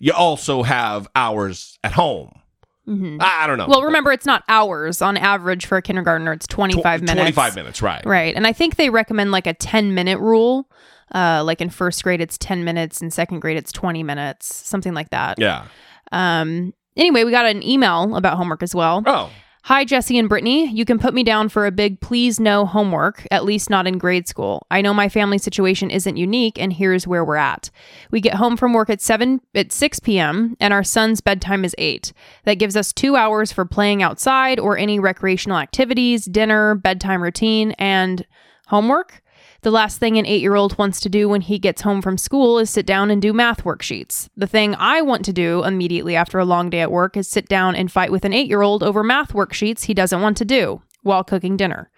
[0.00, 2.40] you also have hours at home.
[2.88, 3.20] Mhm.
[3.20, 3.66] I, I don't know.
[3.68, 5.02] Well, remember, it's not hours.
[5.02, 7.16] On average, for a kindergartner, it's Tw- 25 minutes.
[7.20, 8.04] 25 minutes, right.
[8.06, 8.34] Right.
[8.36, 10.68] And I think they recommend like a 10 minute rule.
[11.14, 13.00] Uh, like in first grade, it's 10 minutes.
[13.00, 15.38] In second grade, it's 20 minutes, something like that.
[15.38, 15.64] Yeah.
[16.12, 19.02] Um, anyway, we got an email about homework as well.
[19.06, 19.30] Oh,
[19.66, 20.70] Hi, Jesse and Brittany.
[20.70, 23.98] You can put me down for a big please no homework, at least not in
[23.98, 24.64] grade school.
[24.70, 27.72] I know my family situation isn't unique, and here's where we're at.
[28.12, 31.74] We get home from work at 7 at 6 p.m., and our son's bedtime is
[31.78, 32.12] 8.
[32.44, 37.72] That gives us two hours for playing outside or any recreational activities, dinner, bedtime routine,
[37.72, 38.24] and
[38.68, 39.20] homework.
[39.66, 42.18] The last thing an eight year old wants to do when he gets home from
[42.18, 44.28] school is sit down and do math worksheets.
[44.36, 47.48] The thing I want to do immediately after a long day at work is sit
[47.48, 50.44] down and fight with an eight year old over math worksheets he doesn't want to
[50.44, 51.90] do while cooking dinner.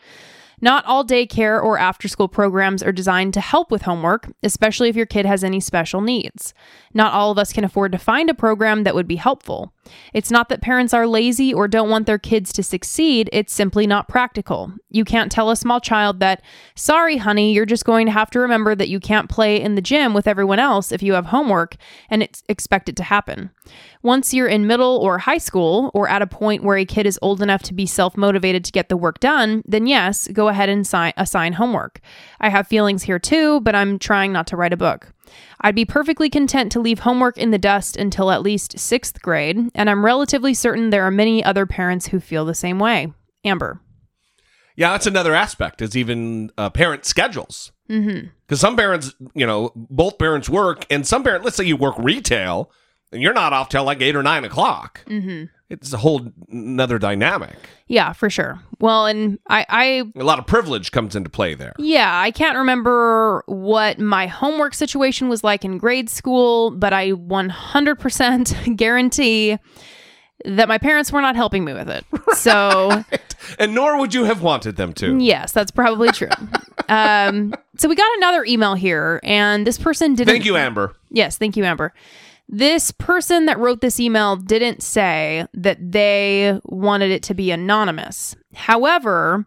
[0.61, 4.97] Not all daycare or after school programs are designed to help with homework, especially if
[4.97, 6.53] your kid has any special needs.
[6.95, 9.73] Not all of us can afford to find a program that would be helpful.
[10.13, 13.87] It's not that parents are lazy or don't want their kids to succeed, it's simply
[13.87, 14.73] not practical.
[14.91, 16.43] You can't tell a small child that,
[16.75, 19.81] sorry, honey, you're just going to have to remember that you can't play in the
[19.81, 21.77] gym with everyone else if you have homework
[22.11, 23.51] and it's expect it to happen.
[24.03, 27.19] Once you're in middle or high school or at a point where a kid is
[27.23, 30.69] old enough to be self motivated to get the work done, then yes, go ahead
[30.69, 32.01] and sign, assign homework.
[32.41, 35.13] I have feelings here too, but I'm trying not to write a book.
[35.61, 39.71] I'd be perfectly content to leave homework in the dust until at least sixth grade,
[39.75, 43.13] and I'm relatively certain there are many other parents who feel the same way.
[43.45, 43.81] Amber.
[44.77, 44.93] yeah.
[44.93, 45.81] That's another aspect.
[45.83, 47.73] Is even uh, parent schedules.
[47.91, 48.29] Mm-hmm.
[48.47, 51.95] Because some parents, you know, both parents work, and some parents, let's say you work
[51.99, 52.71] retail,
[53.13, 55.05] and you're not off till like eight or nine o'clock.
[55.07, 55.45] Mm-hmm.
[55.71, 57.55] It's a whole another dynamic.
[57.89, 58.59] Yeah, for sure.
[58.81, 61.75] Well, and I, I A lot of privilege comes into play there.
[61.79, 67.13] Yeah, I can't remember what my homework situation was like in grade school, but I
[67.13, 69.59] 100% guarantee
[70.45, 72.05] that my parents were not helping me with it.
[72.37, 73.05] So,
[73.59, 75.19] And nor would you have wanted them to.
[75.19, 76.29] yes, that's probably true.
[76.89, 80.33] um, so we got another email here, and this person didn't.
[80.33, 80.95] Thank you, Amber.
[81.11, 81.93] Yes, thank you, Amber.
[82.49, 88.35] This person that wrote this email didn't say that they wanted it to be anonymous.
[88.55, 89.47] However,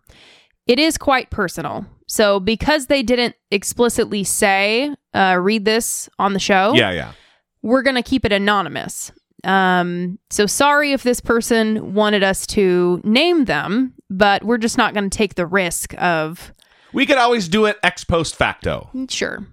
[0.68, 1.86] it is quite personal.
[2.08, 7.14] So, because they didn't explicitly say, uh, read this on the show, Yeah, yeah.
[7.62, 9.12] we're going to keep it anonymous.
[9.46, 14.94] Um, so, sorry if this person wanted us to name them, but we're just not
[14.94, 16.54] going to take the risk of
[16.94, 18.90] We could always do it ex post facto.
[19.10, 19.48] Sure.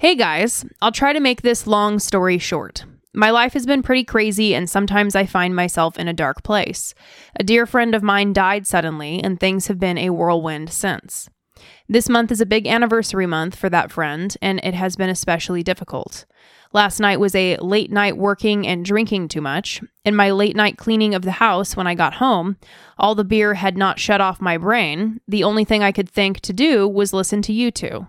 [0.00, 2.84] Hey guys, I'll try to make this long story short.
[3.12, 6.94] My life has been pretty crazy, and sometimes I find myself in a dark place.
[7.34, 11.28] A dear friend of mine died suddenly, and things have been a whirlwind since.
[11.88, 15.64] This month is a big anniversary month for that friend, and it has been especially
[15.64, 16.26] difficult.
[16.72, 19.82] Last night was a late night working and drinking too much.
[20.04, 22.56] In my late night cleaning of the house when I got home,
[22.98, 25.20] all the beer had not shut off my brain.
[25.26, 28.06] The only thing I could think to do was listen to you two.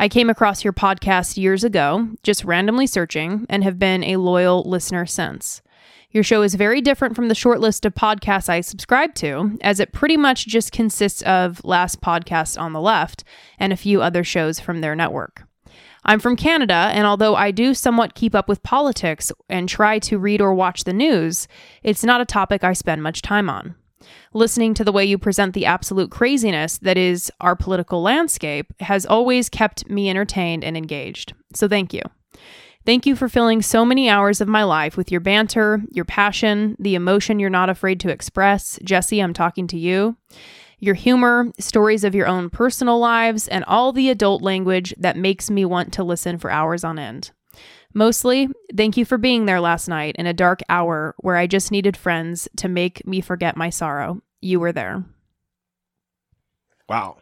[0.00, 4.62] I came across your podcast years ago, just randomly searching, and have been a loyal
[4.62, 5.60] listener since.
[6.12, 9.80] Your show is very different from the short list of podcasts I subscribe to, as
[9.80, 13.24] it pretty much just consists of Last Podcast on the Left
[13.58, 15.42] and a few other shows from their network.
[16.04, 20.18] I'm from Canada, and although I do somewhat keep up with politics and try to
[20.18, 21.48] read or watch the news,
[21.82, 23.74] it's not a topic I spend much time on.
[24.34, 29.06] Listening to the way you present the absolute craziness that is our political landscape has
[29.06, 31.32] always kept me entertained and engaged.
[31.54, 32.02] So thank you.
[32.86, 36.74] Thank you for filling so many hours of my life with your banter, your passion,
[36.78, 38.78] the emotion you're not afraid to express.
[38.82, 40.16] Jesse, I'm talking to you.
[40.78, 45.50] Your humor, stories of your own personal lives, and all the adult language that makes
[45.50, 47.32] me want to listen for hours on end.
[47.94, 51.70] Mostly, thank you for being there last night in a dark hour where I just
[51.70, 54.20] needed friends to make me forget my sorrow.
[54.40, 55.04] You were there.
[56.88, 57.18] Wow.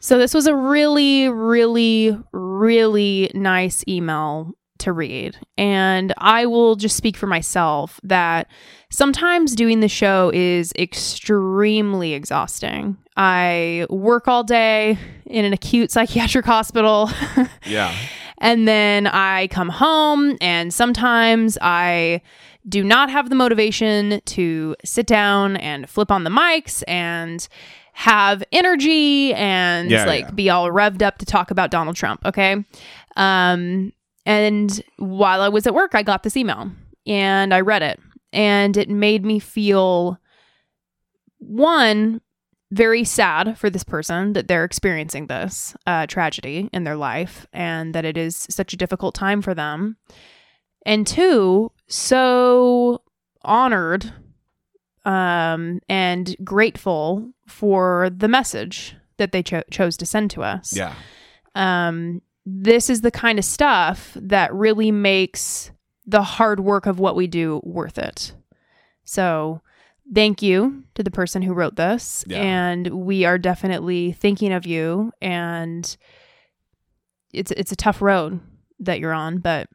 [0.00, 5.36] So, this was a really, really, really nice email to read.
[5.56, 8.48] And I will just speak for myself that
[8.90, 12.96] sometimes doing the show is extremely exhausting.
[13.16, 17.10] I work all day in an acute psychiatric hospital.
[17.64, 17.94] Yeah.
[18.42, 22.20] And then I come home, and sometimes I
[22.68, 27.46] do not have the motivation to sit down and flip on the mics and
[27.92, 30.30] have energy and Yeah, like yeah.
[30.32, 32.20] be all revved up to talk about Donald Trump.
[32.24, 32.64] Okay.
[33.16, 33.92] Um,
[34.26, 36.70] and while I was at work, I got this email
[37.06, 38.00] and I read it,
[38.32, 40.18] and it made me feel
[41.38, 42.20] one,
[42.72, 47.94] very sad for this person that they're experiencing this uh, tragedy in their life and
[47.94, 49.96] that it is such a difficult time for them.
[50.86, 53.02] And two, so
[53.42, 54.12] honored
[55.04, 60.94] um, and grateful for the message that they cho- chose to send to us Yeah.
[61.54, 65.70] um, this is the kind of stuff that really makes
[66.06, 68.34] the hard work of what we do worth it.
[69.04, 69.60] So,
[70.14, 72.24] thank you to the person who wrote this.
[72.26, 72.38] Yeah.
[72.40, 75.12] And we are definitely thinking of you.
[75.20, 75.96] And
[77.32, 78.40] it's it's a tough road
[78.80, 79.68] that you're on, but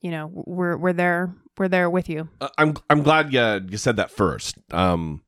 [0.00, 2.28] you know we're we're there we're there with you.
[2.40, 4.56] Uh, I'm I'm glad you you said that first.
[4.70, 5.22] Um,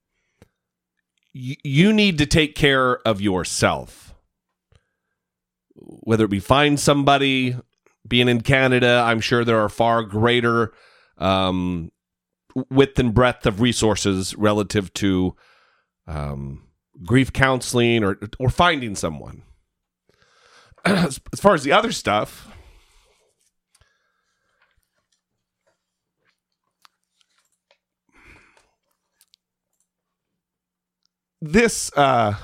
[1.34, 4.14] y- you need to take care of yourself,
[5.74, 7.56] whether it be find somebody.
[8.08, 10.72] Being in Canada, I'm sure there are far greater
[11.18, 11.92] um,
[12.70, 15.36] width and breadth of resources relative to
[16.06, 16.64] um,
[17.04, 19.42] grief counseling or or finding someone.
[20.84, 22.48] as far as the other stuff,
[31.40, 32.34] this uh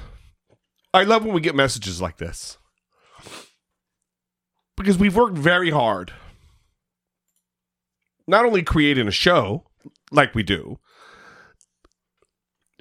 [0.94, 2.56] I love when we get messages like this.
[4.78, 6.12] Because we've worked very hard.
[8.26, 9.65] Not only creating a show
[10.10, 10.78] like we do,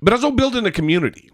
[0.02, 1.30] but also building a community.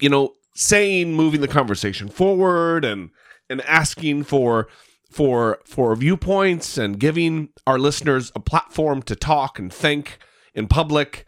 [0.00, 3.10] You know, saying moving the conversation forward and
[3.48, 4.68] and asking for
[5.10, 10.18] for for viewpoints and giving our listeners a platform to talk and think
[10.54, 11.26] in public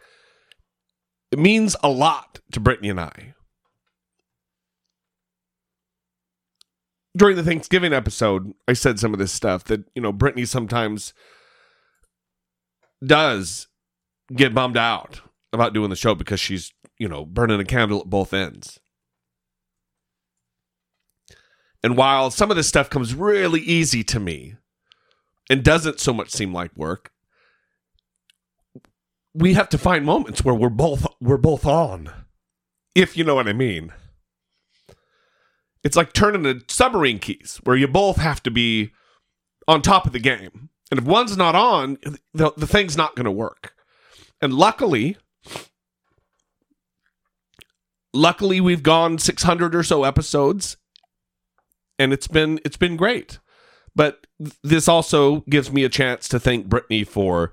[1.31, 3.33] it means a lot to Brittany and I.
[7.17, 11.13] During the Thanksgiving episode, I said some of this stuff that, you know, Brittany sometimes
[13.03, 13.67] does
[14.35, 15.21] get bummed out
[15.53, 18.79] about doing the show because she's, you know, burning a candle at both ends.
[21.83, 24.55] And while some of this stuff comes really easy to me
[25.49, 27.11] and doesn't so much seem like work,
[29.35, 32.09] we have to find moments where we're both we're both on
[32.95, 33.91] if you know what i mean
[35.83, 38.91] it's like turning the submarine keys where you both have to be
[39.67, 41.97] on top of the game and if one's not on
[42.33, 43.73] the, the thing's not going to work
[44.41, 45.17] and luckily
[48.13, 50.77] luckily we've gone 600 or so episodes
[51.99, 53.39] and it's been it's been great
[53.95, 54.25] but
[54.63, 57.51] this also gives me a chance to thank brittany for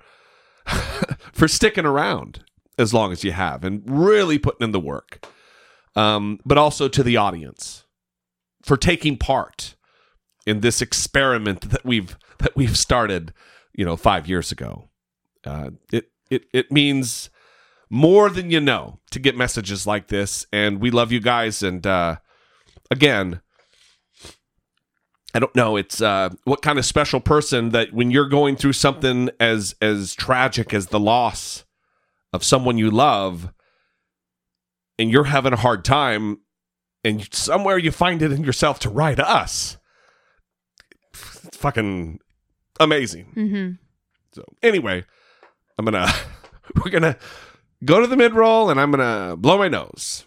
[1.33, 2.45] for sticking around
[2.79, 5.27] as long as you have and really putting in the work.
[5.95, 7.85] Um, but also to the audience
[8.63, 9.77] for taking part
[10.47, 13.33] in this experiment that we've that we've started,
[13.73, 14.89] you know, five years ago.
[15.45, 17.31] Uh, it it it means
[17.91, 21.63] more than you know to get messages like this, and we love you guys.
[21.63, 22.17] And uh,
[22.91, 23.41] again,
[25.35, 25.77] I don't know.
[25.77, 30.15] It's uh, what kind of special person that when you're going through something as as
[30.15, 31.65] tragic as the loss
[32.33, 33.53] of someone you love,
[34.99, 36.39] and you're having a hard time,
[37.05, 39.77] and somewhere you find it in yourself to write us.
[41.63, 42.19] It's fucking
[42.81, 43.27] amazing.
[43.37, 43.73] Mm-hmm.
[44.33, 45.05] So anyway,
[45.79, 46.13] I'm gonna
[46.85, 47.17] we're gonna
[47.85, 50.25] go to the mid roll, and I'm gonna blow my nose.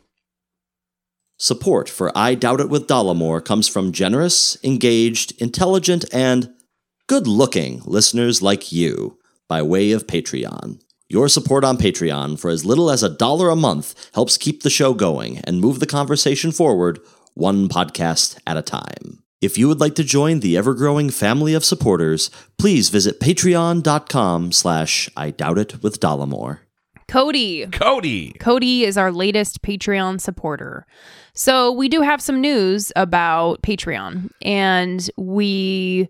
[1.37, 6.53] Support for I Doubt It with Dollemore comes from generous, engaged, intelligent, and
[7.07, 9.19] good looking listeners like you
[9.49, 10.79] by way of Patreon.
[11.09, 14.69] Your support on Patreon for as little as a dollar a month helps keep the
[14.69, 16.99] show going and move the conversation forward
[17.33, 19.24] one podcast at a time.
[19.45, 25.07] If you would like to join the ever-growing family of supporters, please visit patreon.com slash
[25.15, 26.61] I Doubt It with Dollemore.
[27.07, 27.67] Cody.
[27.67, 28.31] Cody.
[28.39, 30.87] Cody is our latest Patreon supporter.
[31.35, 36.09] So we do have some news about Patreon, and we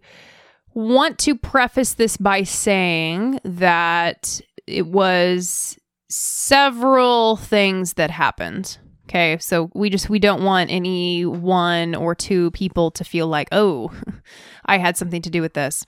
[0.74, 5.78] want to preface this by saying that it was
[6.08, 8.78] several things that happened.
[9.08, 13.48] Okay, so we just we don't want any one or two people to feel like,
[13.52, 13.92] oh,
[14.66, 15.86] I had something to do with this.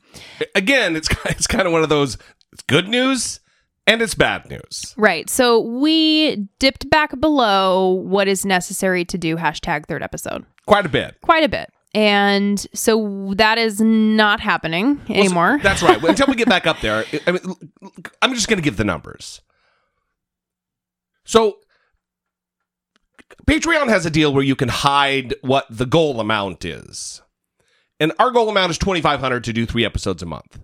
[0.56, 2.18] Again, it's it's kind of one of those.
[2.54, 3.40] It's good news
[3.88, 4.94] and it's bad news.
[4.98, 5.30] Right.
[5.30, 10.46] So we dipped back below what is necessary to do hashtag third episode.
[10.66, 11.18] Quite a bit.
[11.22, 11.72] Quite a bit.
[11.94, 15.60] And so that is not happening Well, so- anymore.
[15.64, 16.02] that's right.
[16.04, 17.42] Until we get back up there, I mean,
[18.22, 19.42] I'm just going to give the numbers.
[21.26, 21.58] So,
[23.46, 27.22] Patreon has a deal where you can hide what the goal amount is,
[28.00, 30.60] and our goal amount is 2,500 to do three episodes a month.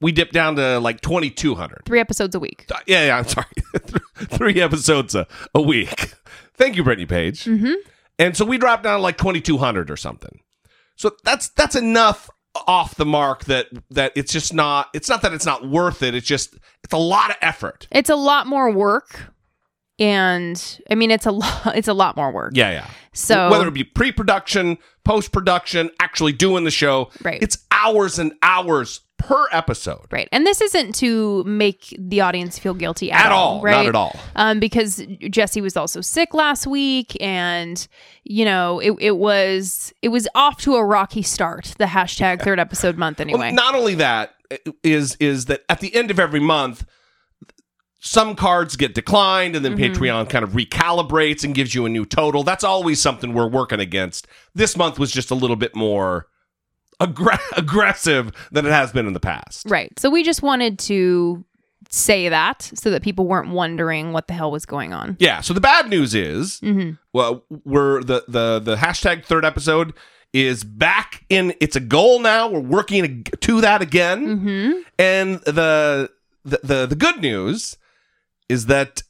[0.00, 1.82] We dipped down to like 2,200.
[1.84, 2.66] Three episodes a week.
[2.72, 3.18] Uh, Yeah, yeah.
[3.18, 3.46] I'm sorry.
[4.16, 6.14] three episodes a, a week.
[6.54, 7.44] Thank you, Brittany Page.
[7.44, 7.72] Mm-hmm.
[8.18, 10.40] And so we dropped down to like 2200 or something.
[10.96, 12.30] So that's that's enough
[12.66, 16.14] off the mark that that it's just not it's not that it's not worth it.
[16.14, 17.88] It's just it's a lot of effort.
[17.90, 19.32] It's a lot more work.
[20.02, 22.52] And I mean it's a lot it's a lot more work.
[22.54, 22.86] Yeah, yeah.
[23.12, 27.42] So whether it be pre-production, post-production, actually doing the show, Right.
[27.42, 30.06] it's hours and hours per episode.
[30.10, 30.28] Right.
[30.32, 34.18] And this isn't to make the audience feel guilty at, At all, not at all.
[34.34, 35.00] Um, because
[35.30, 37.86] Jesse was also sick last week and
[38.24, 42.58] you know, it, it was it was off to a rocky start, the hashtag third
[42.58, 43.38] episode month anyway.
[43.38, 44.34] Well, not only that
[44.82, 46.84] is is that at the end of every month
[48.04, 49.94] some cards get declined and then Mhm.
[49.94, 52.42] Patreon kind of recalibrates and gives you a new total.
[52.42, 54.26] That's always something we're working against.
[54.56, 56.26] This month was just a little bit more
[57.56, 59.66] aggressive than it has been in the past.
[59.68, 59.96] right.
[59.98, 61.44] So we just wanted to
[61.90, 65.16] say that so that people weren't wondering what the hell was going on.
[65.20, 66.98] Yeah, so the bad news is Mhm.
[67.12, 69.92] well we're the the the hashtag third episode
[70.32, 72.48] is back in it's a goal now.
[72.48, 74.40] We're working to that again.
[74.40, 74.72] Mhm.
[74.98, 76.10] And the,
[76.44, 77.76] the the the good news
[78.52, 79.02] is that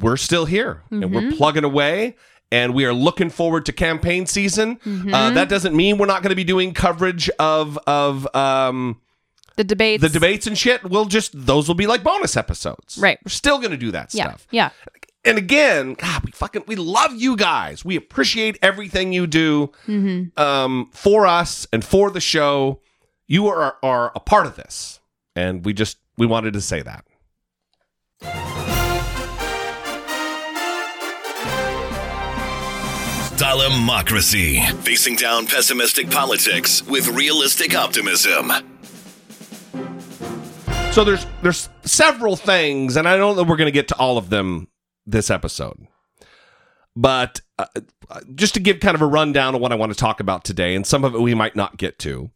[0.00, 1.36] we're still here and we're Mhm.
[1.36, 2.16] plugging away
[2.52, 4.78] and we are looking forward to campaign season.
[4.84, 5.34] Uh, Mhm.
[5.34, 9.00] that doesn't mean we're not going to be doing coverage of of um,
[9.56, 10.82] The debates the debates and shit.
[10.84, 12.98] We'll just those will be like bonus episodes.
[12.98, 13.18] Right.
[13.24, 14.28] We're still going to do that Yeah.
[14.28, 14.46] stuff.
[14.50, 14.70] Yeah.
[15.24, 17.84] And again, God, we fucking we love you guys.
[17.84, 20.38] We appreciate everything you do Mhm.
[20.38, 22.80] um, for us and for the show.
[23.26, 24.98] You are are a part of this,
[25.36, 27.04] and we just we wanted to say that.
[33.50, 34.64] Dilemocracy.
[34.84, 38.52] Facing down pessimistic politics with realistic optimism.
[40.92, 44.18] So there's there's several things, and I don't know we're going to get to all
[44.18, 44.68] of them
[45.04, 45.88] this episode,
[46.94, 47.66] but uh,
[48.36, 50.76] just to give kind of a rundown of what I want to talk about today,
[50.76, 52.30] and some of it we might not get to,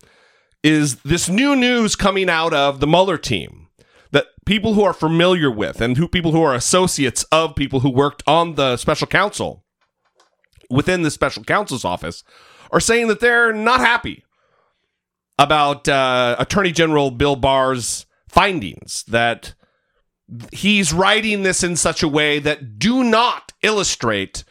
[0.65, 3.69] is this new news coming out of the Mueller team
[4.11, 7.91] that people who are familiar with and who people who are associates of people who
[7.91, 9.64] worked on the special counsel
[10.71, 12.25] within the special counsel's office
[12.71, 14.25] are saying that they're not happy
[15.39, 19.55] about uh, Attorney General Bill Barr's findings that
[20.53, 24.45] he's writing this in such a way that do not illustrate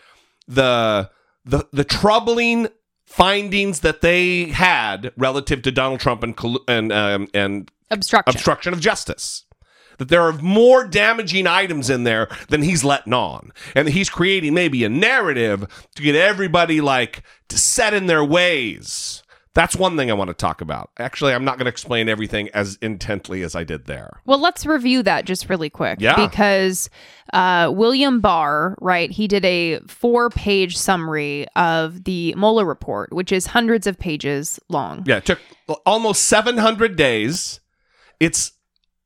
[0.48, 1.10] the
[1.46, 2.68] the the troubling
[3.06, 6.38] findings that they had relative to Donald Trump and
[6.68, 8.36] and um, and Obstruction.
[8.36, 9.46] obstruction of justice.
[9.98, 14.54] That there are more damaging items in there than he's letting on, and he's creating
[14.54, 15.66] maybe a narrative
[15.96, 19.24] to get everybody like to set in their ways
[19.56, 20.90] That's one thing I want to talk about.
[20.98, 24.20] Actually, I'm not going to explain everything as intently as I did there.
[24.26, 26.00] Well, let's review that just really quick.
[26.02, 26.16] Yeah.
[26.16, 26.90] Because
[27.34, 33.32] uh, William Barr, right, he did a four page summary of the Mueller report, which
[33.32, 35.04] is hundreds of pages long.
[35.06, 35.40] Yeah, it took
[35.86, 37.60] almost 700 days.
[38.20, 38.54] It's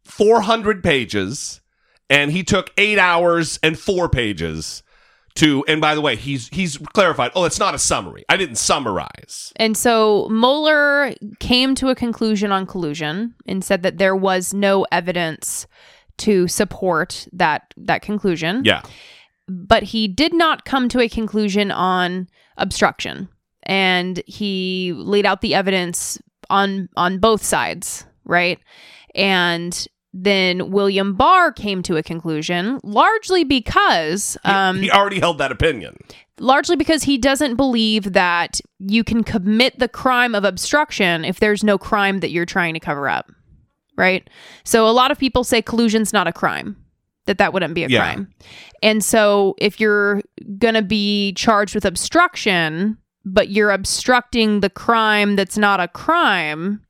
[0.08, 1.62] 400 pages,
[2.10, 4.84] and he took eight hours and four pages
[5.36, 5.64] to.
[5.68, 7.32] And by the way, he's he's clarified.
[7.36, 8.26] Oh, it's not a summary.
[8.30, 9.51] I didn't summarize.
[9.58, 14.86] And so Mueller came to a conclusion on collusion and said that there was no
[14.91, 15.68] evidence
[16.20, 18.64] to support that that conclusion.
[18.66, 18.82] Yeah.
[19.47, 22.28] But he did not come to a conclusion on
[22.58, 23.30] obstruction.
[23.64, 28.60] And he laid out the evidence on on both sides, right?
[29.16, 29.88] And
[30.24, 35.95] then William Barr came to a conclusion, largely because um, he already held that opinion.
[36.39, 41.63] largely because he doesn't believe that you can commit the crime of obstruction if there's
[41.63, 43.32] no crime that you're trying to cover up
[43.97, 44.30] right
[44.63, 46.76] so a lot of people say collusion's not a crime
[47.26, 47.99] that that wouldn't be a Yeah.
[48.13, 48.34] crime
[48.84, 50.22] and so if you're
[50.59, 56.82] going to be charged with obstruction but you're obstructing the crime that's not a crime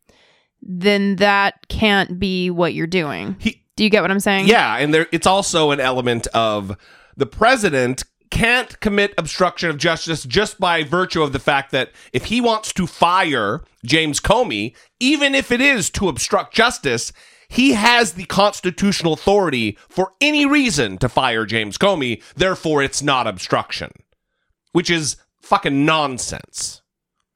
[0.61, 3.35] then that can't be what you're doing.
[3.75, 4.47] Do you get what i'm saying?
[4.47, 6.75] Yeah, and there it's also an element of
[7.15, 12.25] the president can't commit obstruction of justice just by virtue of the fact that if
[12.25, 17.13] he wants to fire James Comey, even if it is to obstruct justice,
[17.47, 23.27] he has the constitutional authority for any reason to fire James Comey, therefore it's not
[23.27, 23.91] obstruction,
[24.73, 26.81] which is fucking nonsense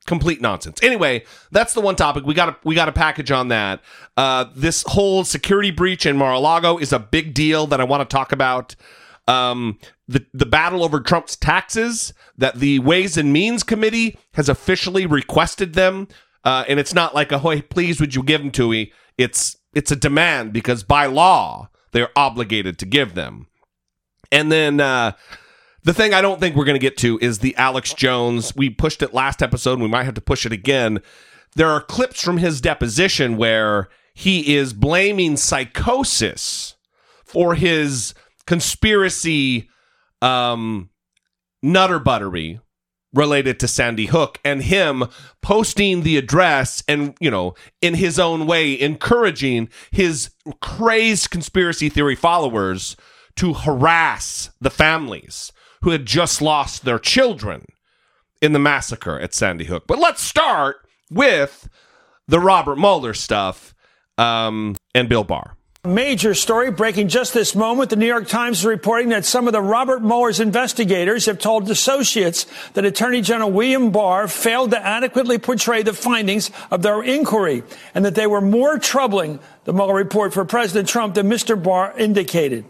[0.06, 0.80] complete nonsense.
[0.82, 2.50] Anyway, that's the one topic we got.
[2.50, 3.82] A, we got a package on that.
[4.18, 8.14] Uh, this whole security breach in Mar-a-Lago is a big deal that I want to
[8.14, 8.76] talk about.
[9.28, 15.06] Um, the the battle over Trump's taxes that the Ways and Means Committee has officially
[15.06, 16.08] requested them,
[16.44, 18.92] uh, and it's not like a hey, please would you give them to me?
[19.18, 23.48] It's it's a demand because by law they're obligated to give them.
[24.32, 25.12] And then uh,
[25.84, 28.56] the thing I don't think we're going to get to is the Alex Jones.
[28.56, 29.74] We pushed it last episode.
[29.74, 31.02] And we might have to push it again.
[31.56, 36.76] There are clips from his deposition where he is blaming psychosis
[37.24, 38.14] for his
[38.46, 39.70] conspiracy
[40.22, 40.90] um,
[41.64, 42.60] nutter buttery
[43.14, 45.06] related to Sandy Hook and him
[45.42, 50.30] posting the address and, you know, in his own way, encouraging his
[50.62, 52.96] crazed conspiracy theory followers
[53.36, 55.52] to harass the families
[55.82, 57.66] who had just lost their children
[58.42, 59.86] in the massacre at Sandy Hook.
[59.88, 60.78] But let's start
[61.10, 61.70] with
[62.28, 63.74] the Robert Mueller stuff
[64.18, 65.56] um, and Bill Barr.
[65.84, 67.90] Major story breaking just this moment.
[67.90, 71.68] The New York Times is reporting that some of the Robert Mueller's investigators have told
[71.72, 77.64] associates that Attorney General William Barr failed to adequately portray the findings of their inquiry
[77.96, 81.62] and that they were more troubling, the Mueller report, for President Trump than Mr.
[81.62, 82.64] Barr indicated.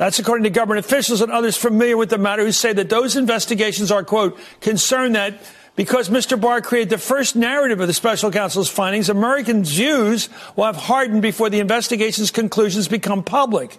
[0.00, 3.16] That's according to government officials and others familiar with the matter who say that those
[3.16, 5.34] investigations are, quote, concerned that
[5.76, 6.40] because Mr.
[6.40, 11.20] Barr created the first narrative of the special counsel's findings, American Jews will have hardened
[11.20, 13.76] before the investigation's conclusions become public.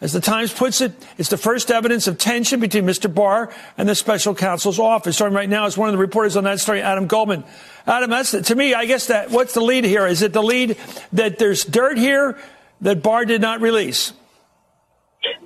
[0.00, 3.12] As the Times puts it, it's the first evidence of tension between Mr.
[3.12, 5.16] Barr and the special counsel's office.
[5.16, 7.42] Starting right now is one of the reporters on that story, Adam Goldman.
[7.84, 10.06] Adam, that's to me, I guess that what's the lead here?
[10.06, 10.76] Is it the lead
[11.14, 12.38] that there's dirt here
[12.82, 14.12] that Barr did not release?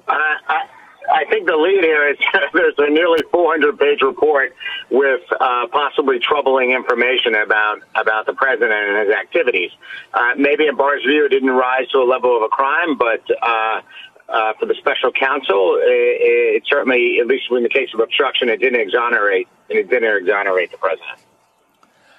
[0.08, 0.66] I,
[1.10, 2.18] I think the lead here is
[2.52, 4.54] there's a nearly 400 page report
[4.90, 9.70] with uh, possibly troubling information about about the president and his activities.
[10.12, 13.22] Uh, maybe in Barr's view, it didn't rise to a level of a crime, but
[13.42, 13.80] uh,
[14.28, 18.48] uh, for the special counsel, it, it certainly, at least in the case of obstruction,
[18.48, 21.18] it didn't exonerate and it didn't exonerate the president.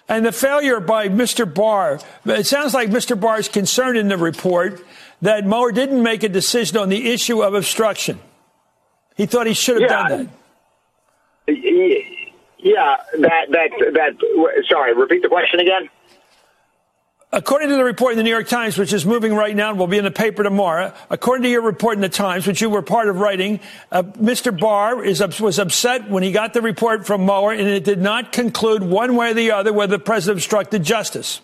[0.07, 1.51] And the failure by Mr.
[1.51, 3.19] Barr, it sounds like Mr.
[3.19, 4.83] Barr is concerned in the report
[5.21, 8.19] that Mueller didn't make a decision on the issue of obstruction.
[9.15, 10.07] He thought he should have Yeah.
[10.07, 10.31] done
[11.47, 11.55] that.
[12.61, 14.63] Yeah, that that that.
[14.69, 15.89] Sorry, repeat the question again.
[17.31, 19.77] According to the report in the New York Times, which is moving right now and
[19.77, 22.71] will be in the paper tomorrow, according to your report in the Times, which you
[22.71, 23.59] were part of writing,
[23.91, 24.57] uh, Mr.
[24.57, 28.31] Barr is, was upset when he got the report from Mueller, and it did not
[28.31, 31.39] conclude one way or the other whether the president obstructed justice.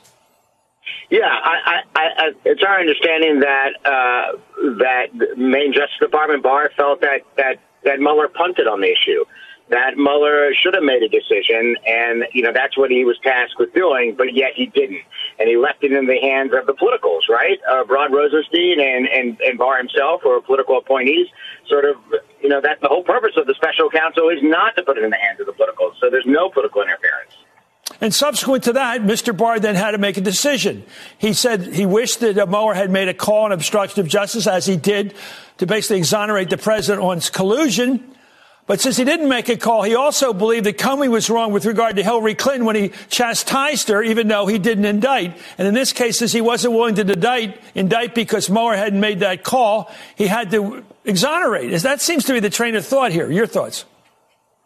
[1.10, 4.38] Yeah, I, I, I, it's our understanding that uh,
[4.80, 9.24] that Main Justice Department Barr felt that that that Mueller punted on the issue.
[9.70, 13.58] That Mueller should have made a decision, and you know that's what he was tasked
[13.58, 15.02] with doing, but yet he didn't,
[15.40, 17.58] and he left it in the hands of the politicals, right?
[17.72, 21.28] Of Rod Rosenstein and and and Barr himself, or political appointees.
[21.68, 21.98] Sort of,
[22.42, 25.04] you know, that the whole purpose of the special counsel is not to put it
[25.04, 25.98] in the hands of the politicals.
[26.00, 27.34] So there's no political interference.
[28.02, 29.36] And subsequent to that, Mr.
[29.36, 30.84] Barr then had to make a decision.
[31.18, 34.66] He said he wished that Mueller had made a call on obstruction of justice, as
[34.66, 35.14] he did,
[35.58, 38.12] to basically exonerate the president on collusion.
[38.68, 41.68] But since he didn't make a call, he also believed that Comey was wrong with
[41.68, 45.38] regard to Hillary Clinton when he chastised her, even though he didn't indict.
[45.60, 49.20] And in this case, since he wasn't willing to indict, indict because Mueller hadn't made
[49.20, 51.80] that call, he had to exonerate.
[51.84, 53.32] That seems to be the train of thought here.
[53.32, 53.86] Your thoughts?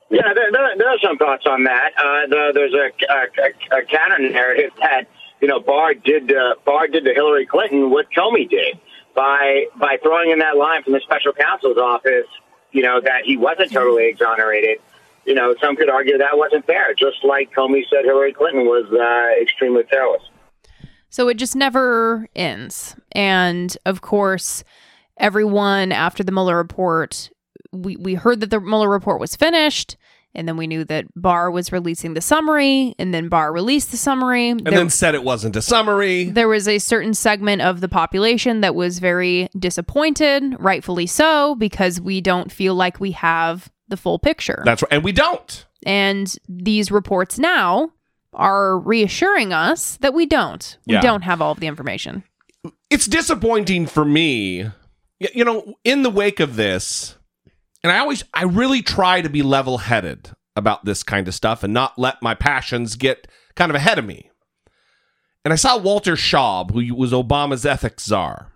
[0.10, 1.91] Yeah, there, there, there are some thoughts on that.
[1.97, 5.03] Uh, the, there's a, a, a counter narrative that
[5.41, 8.80] you know Barr did uh, Barr did to Hillary Clinton what Comey did
[9.16, 12.26] by by throwing in that line from the special counsel's office
[12.72, 14.78] you know, that he wasn't totally exonerated.
[15.26, 18.86] You know, some could argue that wasn't fair, just like Comey said Hillary Clinton was
[18.91, 20.24] uh, extremely careless.
[21.10, 22.95] So it just never ends.
[23.12, 24.64] And of course,
[25.18, 27.30] everyone after the Mueller report,
[27.72, 29.97] we, we heard that the Mueller report was finished.
[30.36, 33.97] And then we knew that Barr was releasing the summary, and then Barr released the
[33.97, 34.49] summary.
[34.49, 36.26] And there, then said it wasn't a summary.
[36.26, 41.99] There was a certain segment of the population that was very disappointed, rightfully so, because
[41.99, 44.61] we don't feel like we have the full picture.
[44.63, 44.93] That's right.
[44.93, 45.65] And we don't.
[45.84, 47.91] And these reports now
[48.32, 50.78] are reassuring us that we don't.
[50.86, 51.01] We yeah.
[51.01, 52.24] don't have all of the information.
[52.91, 54.70] It's disappointing for me.
[55.20, 57.15] You know, in the wake of this,
[57.84, 61.63] and I always, I really try to be level headed about this kind of stuff
[61.63, 64.30] and not let my passions get kind of ahead of me.
[65.45, 68.51] And I saw Walter Shaub, who was Obama's ethics czar,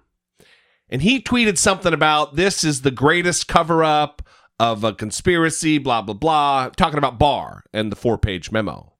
[0.89, 4.21] and he tweeted something about this is the greatest cover up
[4.59, 8.93] of a conspiracy, blah, blah, blah, talking about Barr and the four page memo.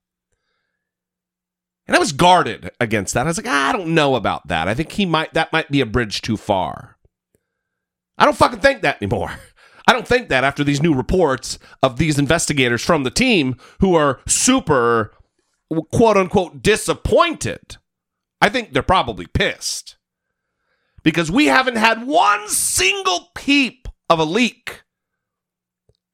[1.86, 3.26] And I was guarded against that.
[3.26, 4.68] I was like, I don't know about that.
[4.68, 6.96] I think he might, that might be a bridge too far.
[8.16, 9.32] I don't fucking think that anymore.
[9.86, 13.94] I don't think that after these new reports of these investigators from the team who
[13.94, 15.12] are super
[15.92, 17.76] quote unquote disappointed,
[18.40, 19.96] I think they're probably pissed.
[21.02, 24.82] Because we haven't had one single peep of a leak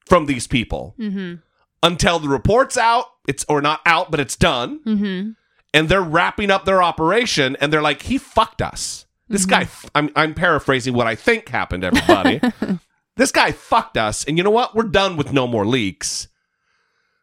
[0.07, 1.37] from these people mm-hmm.
[1.83, 3.07] until the report's out.
[3.29, 4.81] It's or not out, but it's done.
[4.85, 5.31] Mm-hmm.
[5.73, 9.07] And they're wrapping up their operation and they're like, he fucked us.
[9.29, 9.65] This mm-hmm.
[9.65, 12.41] guy, I'm, I'm paraphrasing what I think happened, everybody.
[13.21, 14.75] This guy fucked us, and you know what?
[14.75, 16.29] We're done with no more leaks.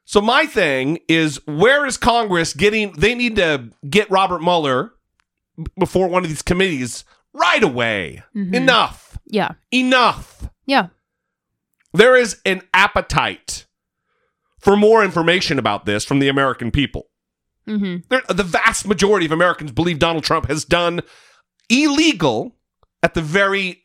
[0.05, 2.91] So my thing is, where is Congress getting?
[2.91, 4.91] They need to get Robert Mueller
[5.75, 8.21] before one of these committees right away.
[8.35, 8.53] Mm-hmm.
[8.53, 9.17] Enough.
[9.25, 9.53] Yeah.
[9.73, 10.47] Enough.
[10.67, 10.89] Yeah.
[11.93, 13.65] There is an appetite
[14.59, 17.07] for more information about this from the American people.
[17.67, 18.35] Mm-hmm.
[18.35, 21.01] The vast majority of Americans believe Donald Trump has done
[21.69, 22.55] illegal
[23.01, 23.81] at the very,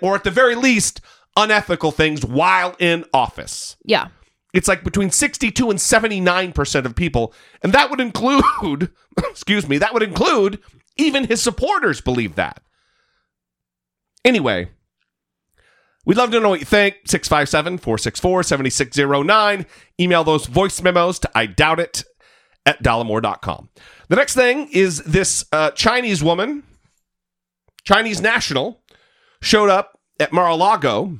[0.00, 1.00] or at the very least,
[1.36, 3.76] unethical things while in office.
[3.84, 4.08] Yeah.
[4.52, 7.34] It's like between 62 and 79% of people.
[7.62, 10.60] And that would include, excuse me, that would include
[10.96, 12.62] even his supporters believe that.
[14.24, 14.68] Anyway,
[16.06, 16.96] we'd love to know what you think.
[17.06, 19.66] 657 464 7609.
[20.00, 22.04] Email those voice memos to I doubt it
[22.64, 23.68] at dollemore.com.
[24.08, 26.62] The next thing is this uh, Chinese woman,
[27.84, 28.82] Chinese national,
[29.40, 31.18] showed up at Mar a Lago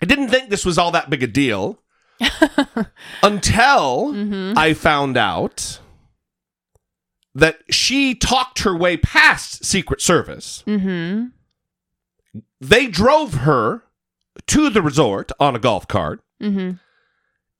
[0.00, 1.78] I didn't think this was all that big a deal
[3.22, 4.56] until mm-hmm.
[4.56, 5.80] I found out
[7.34, 10.62] that she talked her way past Secret Service.
[10.66, 11.26] Mm-hmm.
[12.60, 13.84] They drove her
[14.48, 16.20] to the resort on a golf cart.
[16.42, 16.72] Mm-hmm.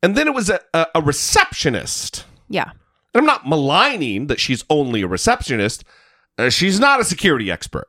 [0.03, 2.25] And then it was a, a, a receptionist.
[2.49, 2.71] Yeah.
[3.15, 5.85] And I'm not maligning that she's only a receptionist.
[6.37, 7.89] Uh, she's not a security expert.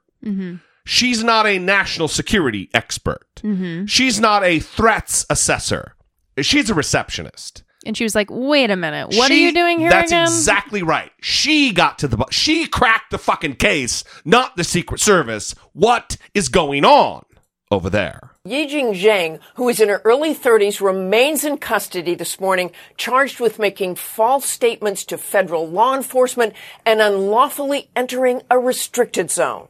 [0.90, 3.28] She's not a national security expert.
[3.44, 3.86] Mm-hmm.
[3.86, 5.94] She's not a threats assessor.
[6.42, 7.64] She's a receptionist.
[7.86, 10.24] And she was like, "Wait a minute, what she, are you doing here that's again?"
[10.24, 11.12] exactly right.
[11.22, 15.54] She got to the she cracked the fucking case, not the Secret Service.
[15.74, 17.24] What is going on
[17.70, 18.32] over there?
[18.48, 23.60] Yujing Zhang, who is in her early 30s, remains in custody this morning, charged with
[23.60, 29.68] making false statements to federal law enforcement and unlawfully entering a restricted zone.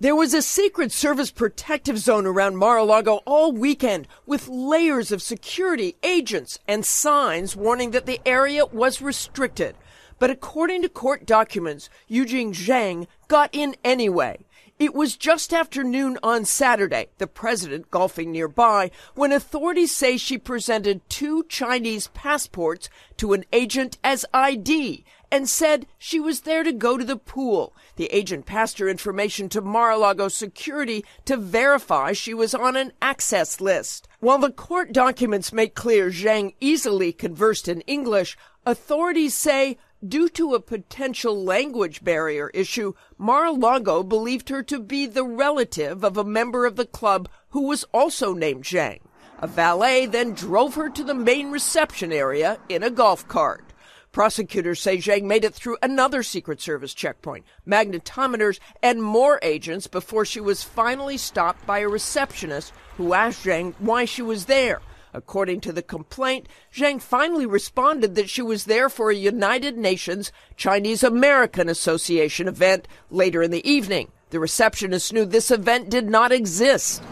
[0.00, 5.94] There was a Secret Service protective zone around Mar-a-Lago all weekend with layers of security
[6.02, 9.76] agents and signs warning that the area was restricted.
[10.18, 14.44] But according to court documents, Yujing Zhang got in anyway.
[14.80, 20.38] It was just after noon on Saturday, the president golfing nearby, when authorities say she
[20.38, 25.04] presented two Chinese passports to an agent as ID
[25.34, 27.74] and said she was there to go to the pool.
[27.96, 33.60] The agent passed her information to Mar-a-Lago security to verify she was on an access
[33.60, 34.06] list.
[34.20, 39.76] While the court documents make clear Zhang easily conversed in English, Authorities say
[40.06, 46.16] due to a potential language barrier issue, Mar-a-Lago believed her to be the relative of
[46.16, 49.00] a member of the club who was also named Zhang.
[49.40, 53.73] A valet then drove her to the main reception area in a golf cart.
[54.14, 60.24] Prosecutors say Zhang made it through another Secret Service checkpoint, magnetometers, and more agents before
[60.24, 64.80] she was finally stopped by a receptionist who asked Zhang why she was there.
[65.12, 70.30] According to the complaint, Zhang finally responded that she was there for a United Nations
[70.56, 74.12] Chinese American Association event later in the evening.
[74.30, 77.02] The receptionist knew this event did not exist.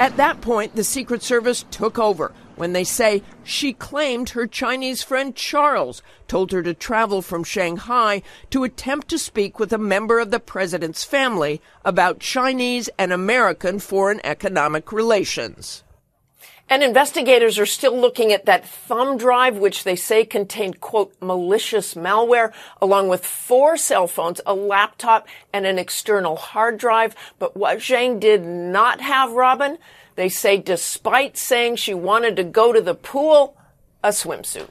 [0.00, 5.02] At that point, the Secret Service took over when they say she claimed her Chinese
[5.02, 10.18] friend Charles told her to travel from Shanghai to attempt to speak with a member
[10.20, 15.84] of the president's family about Chinese and American foreign economic relations.
[16.68, 21.92] And investigators are still looking at that thumb drive, which they say contained, quote, malicious
[21.92, 27.14] malware, along with four cell phones, a laptop, and an external hard drive.
[27.38, 29.76] But what Zhang did not have, Robin,
[30.16, 33.56] they say despite saying she wanted to go to the pool,
[34.02, 34.68] a swimsuit.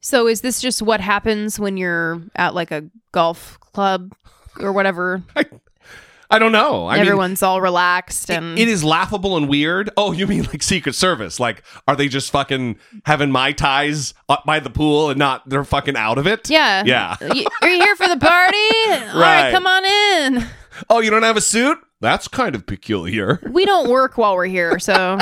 [0.00, 4.12] So is this just what happens when you're at like a golf club
[4.58, 5.22] or whatever?
[6.32, 6.86] I don't know.
[6.86, 9.90] I mean, Everyone's all relaxed and it is laughable and weird.
[9.96, 11.40] Oh, you mean like Secret Service?
[11.40, 15.64] Like, are they just fucking having mai tais up by the pool and not they're
[15.64, 16.48] fucking out of it?
[16.48, 16.84] yeah.
[16.86, 17.16] Yeah.
[17.20, 18.56] Y- Are you here for the party?
[19.12, 19.50] All right, Right.
[19.52, 20.46] come on in.
[20.88, 21.78] Oh, you don't have a suit?
[22.00, 23.40] That's kind of peculiar.
[23.50, 25.18] We don't work while we're here, so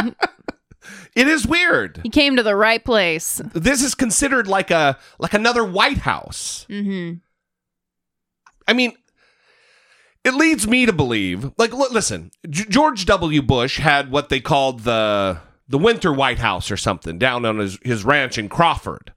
[1.14, 2.01] It is weird.
[2.05, 3.41] you came to the right place.
[3.53, 6.66] This is considered like a like another White House.
[6.70, 7.18] Mm-hmm.
[8.66, 8.93] I mean,
[10.24, 13.41] it leads me to believe, like, l- listen, G- George W.
[13.43, 17.79] Bush had what they called the the Winter White House or something down on his,
[17.83, 19.12] his ranch in Crawford.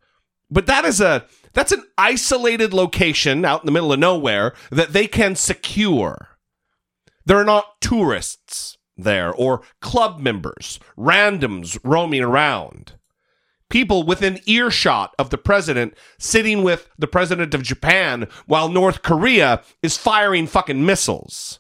[0.49, 4.93] But that is a that's an isolated location out in the middle of nowhere that
[4.93, 6.29] they can secure.
[7.25, 12.93] There are not tourists there or club members, randoms roaming around.
[13.69, 19.63] People within earshot of the president sitting with the president of Japan while North Korea
[19.81, 21.59] is firing fucking missiles.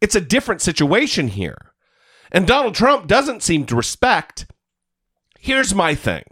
[0.00, 1.74] It's a different situation here.
[2.32, 4.46] And Donald Trump doesn't seem to respect.
[5.38, 6.24] Here's my thing.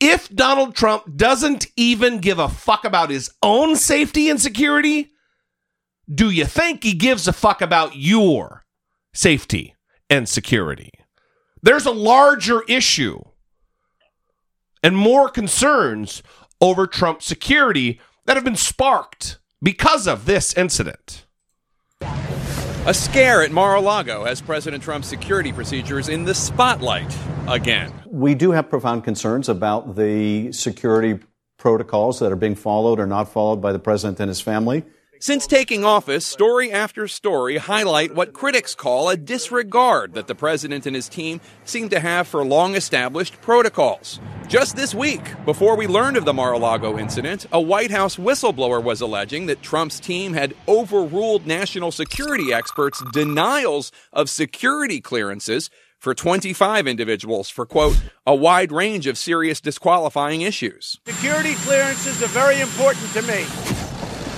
[0.00, 5.12] If Donald Trump doesn't even give a fuck about his own safety and security,
[6.12, 8.64] do you think he gives a fuck about your
[9.12, 9.74] safety
[10.08, 10.90] and security?
[11.62, 13.20] There's a larger issue
[14.82, 16.22] and more concerns
[16.60, 21.26] over Trump's security that have been sparked because of this incident.
[22.00, 27.14] A scare at Mar-a-Lago has President Trump's security procedures in the spotlight
[27.46, 27.92] again.
[28.06, 31.18] We do have profound concerns about the security
[31.58, 34.84] protocols that are being followed or not followed by the president and his family.
[35.20, 40.86] Since taking office, story after story highlight what critics call a disregard that the president
[40.86, 44.20] and his team seem to have for long established protocols.
[44.46, 48.14] Just this week, before we learned of the Mar a Lago incident, a White House
[48.14, 55.68] whistleblower was alleging that Trump's team had overruled national security experts' denials of security clearances
[55.98, 60.96] for 25 individuals for, quote, a wide range of serious disqualifying issues.
[61.08, 63.87] Security clearances are very important to me.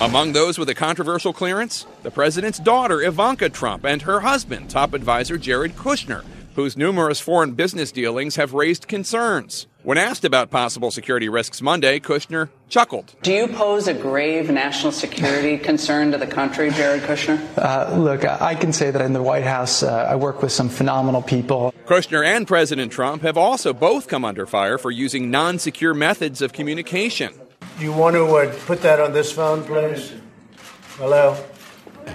[0.01, 4.95] Among those with a controversial clearance, the president's daughter, Ivanka Trump, and her husband, top
[4.95, 6.25] advisor Jared Kushner,
[6.55, 9.67] whose numerous foreign business dealings have raised concerns.
[9.83, 13.13] When asked about possible security risks Monday, Kushner chuckled.
[13.21, 17.39] Do you pose a grave national security concern to the country, Jared Kushner?
[17.55, 20.69] Uh, look, I can say that in the White House, uh, I work with some
[20.69, 21.75] phenomenal people.
[21.85, 26.41] Kushner and President Trump have also both come under fire for using non secure methods
[26.41, 27.35] of communication.
[27.79, 30.13] You want to uh, put that on this phone, please?
[30.97, 31.35] Hello?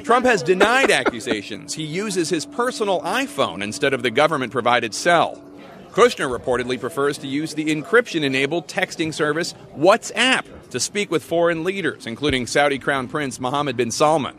[0.03, 5.43] Trump has denied accusations he uses his personal iPhone instead of the government provided cell.
[5.93, 11.65] Kushner reportedly prefers to use the encryption enabled texting service WhatsApp to speak with foreign
[11.65, 14.37] leaders, including Saudi Crown Prince Mohammed bin Salman.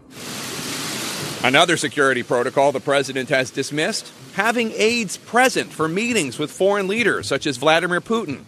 [1.43, 7.28] Another security protocol the president has dismissed having aides present for meetings with foreign leaders
[7.28, 8.43] such as Vladimir Putin.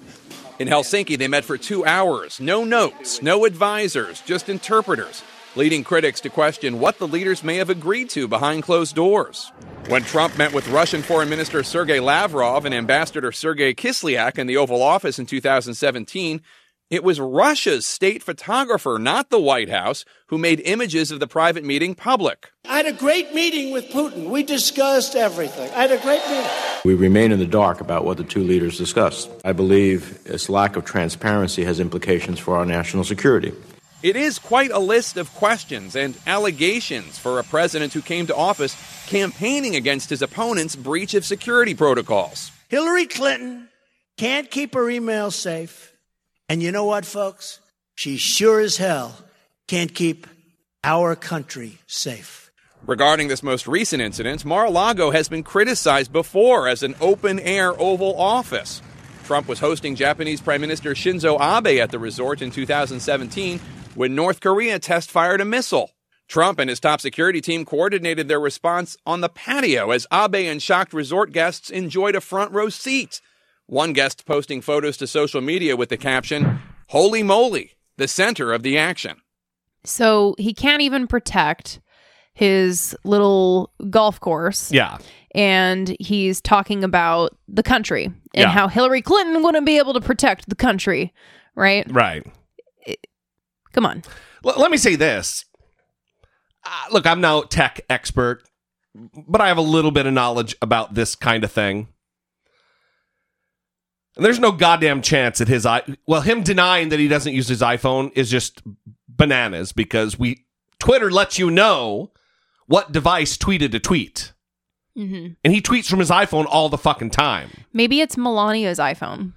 [0.60, 2.42] In Helsinki, they met for two hours.
[2.42, 5.24] No notes, no advisors, just interpreters,
[5.56, 9.54] leading critics to question what the leaders may have agreed to behind closed doors.
[9.88, 14.58] When Trump met with Russian Foreign Minister Sergei Lavrov and Ambassador Sergei Kislyak in the
[14.58, 16.42] Oval Office in 2017,
[16.90, 21.64] It was Russia's state photographer, not the White House, who made images of the private
[21.64, 22.52] meeting public.
[22.68, 24.32] I had a great meeting with Putin.
[24.32, 25.70] We discussed everything.
[25.70, 26.50] I had a great meeting.
[26.84, 29.30] We remain in the dark about what the two leaders discussed.
[29.46, 33.54] I believe this lack of transparency has implications for our national security.
[34.02, 38.36] It is quite a list of questions and allegations for a president who came to
[38.36, 38.76] office
[39.06, 42.52] campaigning against his opponent's breach of security protocols.
[42.68, 43.70] Hillary Clinton
[44.18, 45.89] can't keep her emails safe.
[46.50, 47.60] And you know what, folks?
[47.94, 49.16] She sure as hell
[49.68, 50.26] can't keep
[50.84, 52.50] our country safe.
[52.88, 57.40] Regarding this most recent incident, Mar a Lago has been criticized before as an open
[57.40, 58.82] air Oval Office.
[59.26, 63.60] Trump was hosting Japanese Prime Minister Shinzo Abe at the resort in 2017
[63.94, 65.92] when North Korea test fired a missile.
[66.28, 70.64] Trump and his top security team coordinated their response on the patio as Abe and
[70.64, 73.22] shocked resort guests enjoyed a front row seat.
[73.70, 78.64] One guest posting photos to social media with the caption, Holy moly, the center of
[78.64, 79.18] the action.
[79.84, 81.80] So he can't even protect
[82.34, 84.72] his little golf course.
[84.72, 84.98] Yeah.
[85.36, 88.50] And he's talking about the country and Yeah.
[88.50, 91.14] how Hillary Clinton wouldn't be able to protect the country,
[91.54, 91.86] right?
[91.92, 92.26] Right.
[93.74, 94.02] Come on.
[94.44, 95.46] L- let me say this.
[96.66, 98.42] Uh, look, I'm no tech expert,
[98.96, 101.90] but I have a little bit of knowledge about this kind of thing.
[104.20, 107.48] And there's no goddamn chance that his i well, him denying that he doesn't use
[107.48, 108.62] his iPhone is just
[109.08, 110.46] bananas because we
[110.78, 112.12] Twitter lets you know
[112.68, 114.34] what device tweeted a tweet.
[114.98, 115.34] Mm-hmm.
[115.46, 117.50] And he tweets from his iPhone all the fucking time.
[117.72, 119.34] Maybe it's Melania's iPhone.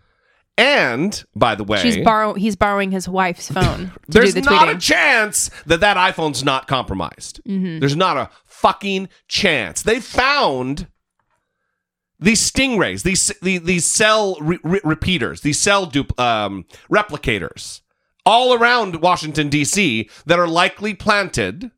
[0.58, 2.34] And by the way, She's borrow.
[2.34, 4.76] He's borrowing his wife's phone There's the not tweeting.
[4.76, 7.40] a chance that that iPhone's not compromised.
[7.48, 7.78] Mhm.
[7.78, 9.82] There's not a fucking chance.
[9.82, 10.88] They found
[12.22, 17.80] these stingrays, these these, cell re- re- repeaters, these cell dup- um, replicators,
[18.24, 20.08] all around Washington D.C.
[20.26, 21.70] that are likely planted.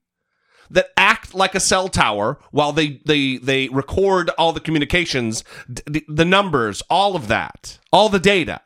[0.71, 6.05] That act like a cell tower while they they they record all the communications, d-
[6.09, 8.61] the numbers, all of that, all the data.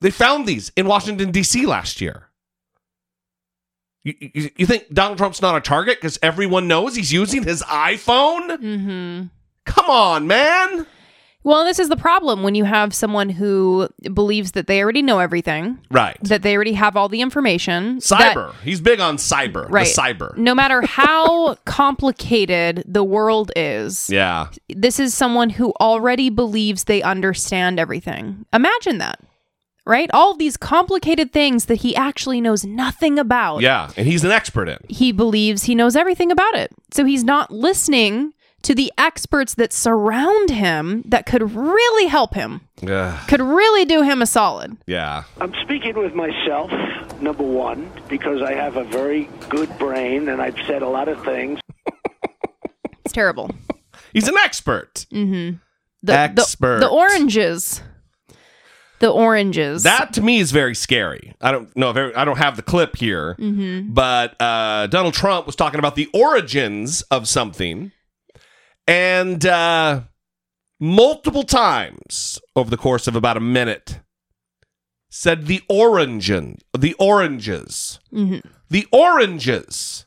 [0.00, 1.66] They found these in Washington, D.C.
[1.66, 2.27] last year.
[4.04, 7.62] You, you, you think Donald Trump's not a target because everyone knows he's using his
[7.62, 8.48] iPhone?
[8.58, 9.22] Mm-hmm.
[9.64, 10.86] Come on, man.
[11.44, 15.18] Well, this is the problem when you have someone who believes that they already know
[15.18, 16.16] everything, Right.
[16.22, 17.96] that they already have all the information.
[18.08, 18.54] that- Cyber.
[18.64, 19.66] he's big on cyber.
[19.70, 19.86] right.
[19.86, 20.36] The cyber.
[20.36, 24.48] No matter how complicated the world is, Yeah.
[24.68, 28.44] this is someone who already believes they understand everything.
[28.52, 29.20] Imagine that,
[29.88, 30.08] right?
[30.12, 33.62] All these complicated things that he actually knows nothing about.
[33.62, 33.90] Yeah.
[33.96, 34.78] And he's an expert in.
[34.88, 36.70] He believes he knows everything about it.
[36.92, 42.60] So he's not listening to the experts that surround him that could really help him,
[42.82, 43.18] Yeah.
[43.28, 44.76] could really do him a solid.
[44.86, 45.22] Yeah.
[45.40, 46.70] I'm speaking with myself,
[47.20, 51.24] number one, because I have a very good brain and I've said a lot of
[51.24, 51.60] things.
[53.04, 53.50] It's terrible.
[54.12, 55.06] He's an expert.
[55.12, 55.56] Mm-hmm.
[56.02, 56.80] The, Expert.
[56.80, 57.80] The, the oranges.
[59.00, 59.82] The oranges.
[59.84, 61.34] That to me is very scary.
[61.40, 61.90] I don't know.
[61.90, 63.94] If I don't have the clip here, Mhm.
[63.94, 67.92] but uh, Donald Trump was talking about the origins of something,
[68.86, 70.02] and uh,
[70.80, 74.00] multiple times over the course of about a minute
[75.10, 78.42] said the origin, the oranges, Mhm.
[78.68, 80.06] the oranges.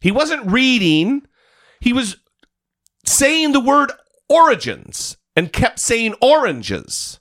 [0.00, 1.22] He wasn't reading.
[1.80, 2.16] He was
[3.06, 3.90] saying the word
[4.28, 7.20] origins and kept saying oranges.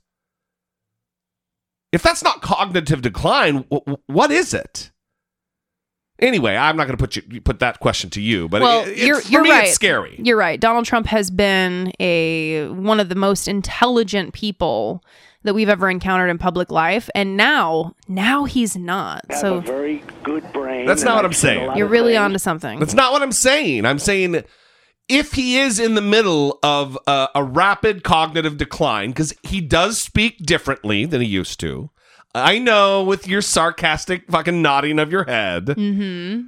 [1.93, 4.91] If that's not cognitive decline, w- what is it?
[6.19, 8.89] Anyway, I'm not going to put you put that question to you, but well, it,
[8.89, 9.63] it's, you're, for you're me, right.
[9.65, 10.15] it's scary.
[10.21, 10.59] You're right.
[10.59, 15.03] Donald Trump has been a one of the most intelligent people
[15.43, 19.25] that we've ever encountered in public life, and now, now he's not.
[19.29, 20.85] I have So a very good brain.
[20.85, 21.75] That's not what I've I'm saying.
[21.77, 22.21] you're really things.
[22.21, 22.79] onto something.
[22.79, 23.85] That's not what I'm saying.
[23.85, 24.43] I'm saying
[25.09, 29.99] if he is in the middle of a, a rapid cognitive decline, because he does
[29.99, 31.89] speak differently than he used to.
[32.35, 35.65] I know with your sarcastic fucking nodding of your head.
[35.67, 36.41] Mm-hmm.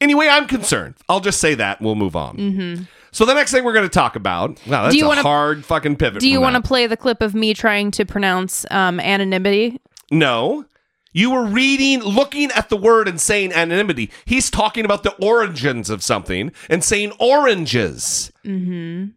[0.00, 0.94] Anyway, I'm concerned.
[1.08, 2.36] I'll just say that and we'll move on.
[2.36, 2.82] Mm-hmm.
[3.10, 5.22] So the next thing we're going to talk about, wow, that's Do you a wanna-
[5.22, 6.20] hard fucking pivot.
[6.20, 9.80] Do you want to play the clip of me trying to pronounce um, anonymity?
[10.10, 10.64] No.
[11.12, 14.10] You were reading, looking at the word and saying anonymity.
[14.24, 18.32] He's talking about the origins of something and saying oranges.
[18.44, 19.10] Mm-hmm.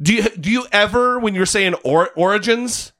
[0.00, 2.92] Do you do you ever when you're saying or, origins?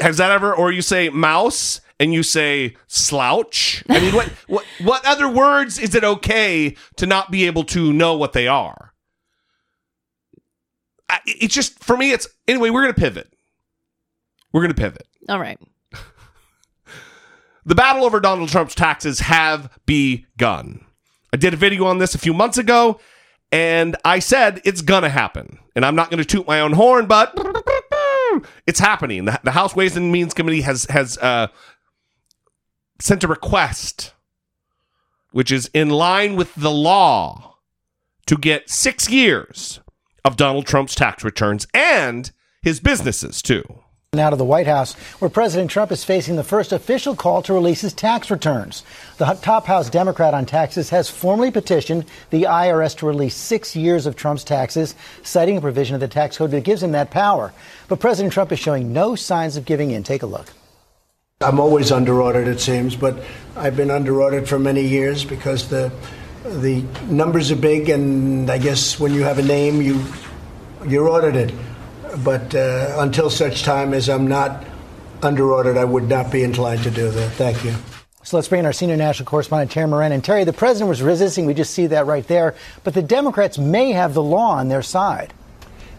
[0.00, 3.84] Has that ever or you say mouse and you say slouch?
[3.88, 7.92] I mean what what what other words is it okay to not be able to
[7.92, 8.92] know what they are?
[11.08, 13.32] I, it's just for me it's anyway we're going to pivot.
[14.52, 15.06] We're going to pivot.
[15.28, 15.58] All right.
[17.64, 20.84] The battle over Donald Trump's taxes have begun.
[21.32, 23.00] I did a video on this a few months ago,
[23.50, 25.58] and I said it's gonna happen.
[25.74, 27.32] And I'm not gonna toot my own horn, but
[28.66, 29.24] it's happening.
[29.26, 31.48] The, the House Ways and Means Committee has has uh,
[33.00, 34.12] sent a request,
[35.30, 37.56] which is in line with the law,
[38.26, 39.80] to get six years
[40.24, 42.32] of Donald Trump's tax returns and
[42.62, 43.81] his businesses too.
[44.14, 47.54] Now to the White House, where President Trump is facing the first official call to
[47.54, 48.84] release his tax returns.
[49.16, 54.04] The top House Democrat on taxes has formally petitioned the IRS to release six years
[54.04, 57.54] of Trump's taxes, citing a provision of the tax code that gives him that power.
[57.88, 60.02] But President Trump is showing no signs of giving in.
[60.02, 60.52] Take a look.
[61.40, 63.24] I'm always under audit, it seems, but
[63.56, 65.90] I've been under audit for many years because the
[66.44, 70.04] the numbers are big, and I guess when you have a name, you
[70.86, 71.54] you're audited
[72.18, 74.64] but uh, until such time as I'm not
[75.22, 77.30] under audit, I would not be inclined to do that.
[77.32, 77.74] Thank you.
[78.24, 80.12] So let's bring in our senior national correspondent, Terry Moran.
[80.12, 81.44] And Terry, the president was resisting.
[81.44, 82.54] We just see that right there.
[82.84, 85.32] But the Democrats may have the law on their side.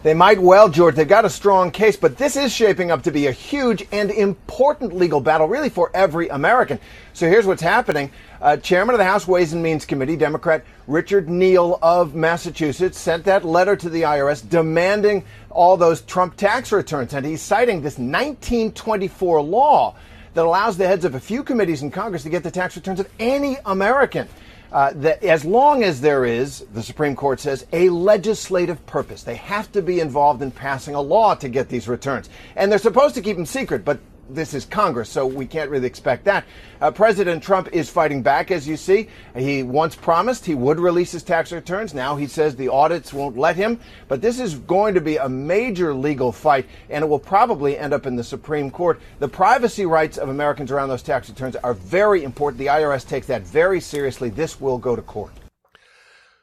[0.04, 0.96] They might well, George.
[0.96, 4.10] They've got a strong case, but this is shaping up to be a huge and
[4.10, 6.78] important legal battle, really, for every American.
[7.14, 8.10] So here's what's happening.
[8.38, 13.24] Uh, Chairman of the House Ways and Means Committee, Democrat Richard Neal of Massachusetts, sent
[13.24, 17.14] that letter to the IRS demanding all those Trump tax returns.
[17.14, 19.96] And he's citing this 1924 law
[20.34, 23.00] that allows the heads of a few committees in Congress to get the tax returns
[23.00, 24.28] of any American.
[24.74, 29.36] Uh, that as long as there is, the Supreme Court says, a legislative purpose, they
[29.36, 32.28] have to be involved in passing a law to get these returns.
[32.56, 34.00] And they're supposed to keep them secret, but
[34.30, 36.44] this is Congress, so we can't really expect that.
[36.80, 39.08] Uh, President Trump is fighting back, as you see.
[39.36, 41.94] He once promised he would release his tax returns.
[41.94, 43.78] Now he says the audits won't let him.
[44.08, 47.92] But this is going to be a major legal fight, and it will probably end
[47.92, 49.00] up in the Supreme Court.
[49.18, 52.58] The privacy rights of Americans around those tax returns are very important.
[52.58, 54.30] The IRS takes that very seriously.
[54.30, 55.32] This will go to court.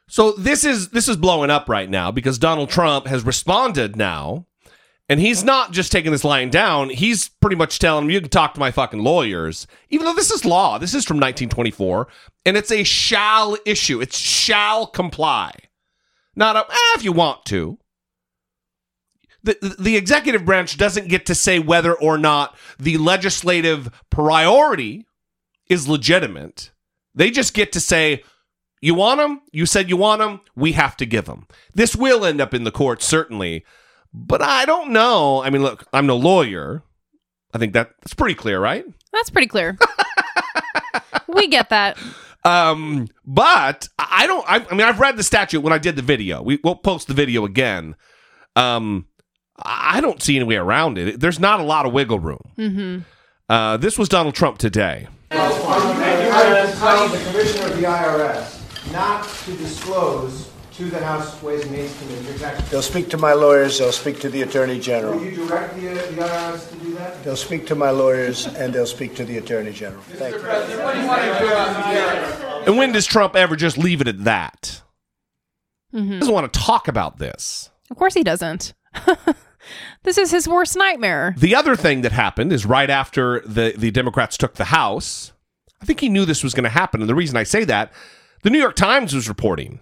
[0.08, 4.46] So this is this is blowing up right now because Donald Trump has responded now
[5.12, 6.88] and he's not just taking this lying down.
[6.88, 9.66] He's pretty much telling them, you can talk to my fucking lawyers.
[9.90, 12.08] Even though this is law, this is from 1924,
[12.46, 14.00] and it's a shall issue.
[14.00, 15.52] It's shall comply.
[16.34, 17.76] Not a, eh, if you want to.
[19.42, 25.04] The, the executive branch doesn't get to say whether or not the legislative priority
[25.68, 26.70] is legitimate.
[27.14, 28.24] They just get to say,
[28.80, 29.42] you want them?
[29.52, 30.40] You said you want them?
[30.56, 31.46] We have to give them.
[31.74, 33.66] This will end up in the court, certainly.
[34.14, 35.42] But I don't know.
[35.42, 36.82] I mean, look, I'm no lawyer.
[37.54, 38.84] I think that, that's pretty clear, right?
[39.12, 39.78] That's pretty clear.
[41.28, 41.98] we get that.
[42.44, 44.44] Um, but I don't.
[44.48, 46.42] I, I, mean, I've read the statute when I did the video.
[46.42, 47.94] We, will post the video again.
[48.56, 49.06] Um,
[49.58, 51.20] I don't see any way around it.
[51.20, 52.52] There's not a lot of wiggle room.
[52.58, 52.98] Mm-hmm.
[53.48, 55.08] Uh, this was Donald Trump today.
[55.30, 61.72] I tell the commissioner of the IRS not to disclose to the House Ways and
[61.72, 62.62] Means Committee.
[62.70, 63.78] They'll speak to my lawyers.
[63.78, 65.18] They'll speak to the Attorney General.
[65.18, 67.22] Will you direct the, the IRS to do that?
[67.24, 70.02] They'll speak to my lawyers and they'll speak to the Attorney General.
[70.02, 70.40] Thank you.
[72.66, 74.82] And when does Trump ever just leave it at that?
[75.94, 76.12] Mm-hmm.
[76.12, 77.70] He doesn't want to talk about this.
[77.90, 78.72] Of course he doesn't.
[80.04, 81.34] this is his worst nightmare.
[81.36, 85.32] The other thing that happened is right after the, the Democrats took the House,
[85.82, 87.02] I think he knew this was going to happen.
[87.02, 87.92] And the reason I say that,
[88.42, 89.80] the New York Times was reporting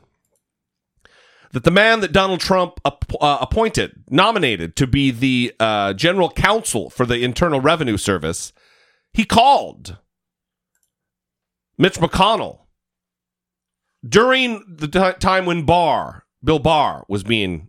[1.52, 6.90] that the man that Donald Trump uh, appointed, nominated to be the uh, general counsel
[6.90, 8.52] for the Internal Revenue Service,
[9.12, 9.96] he called
[11.76, 12.60] Mitch McConnell
[14.06, 17.68] during the t- time when Barr, Bill Barr, was being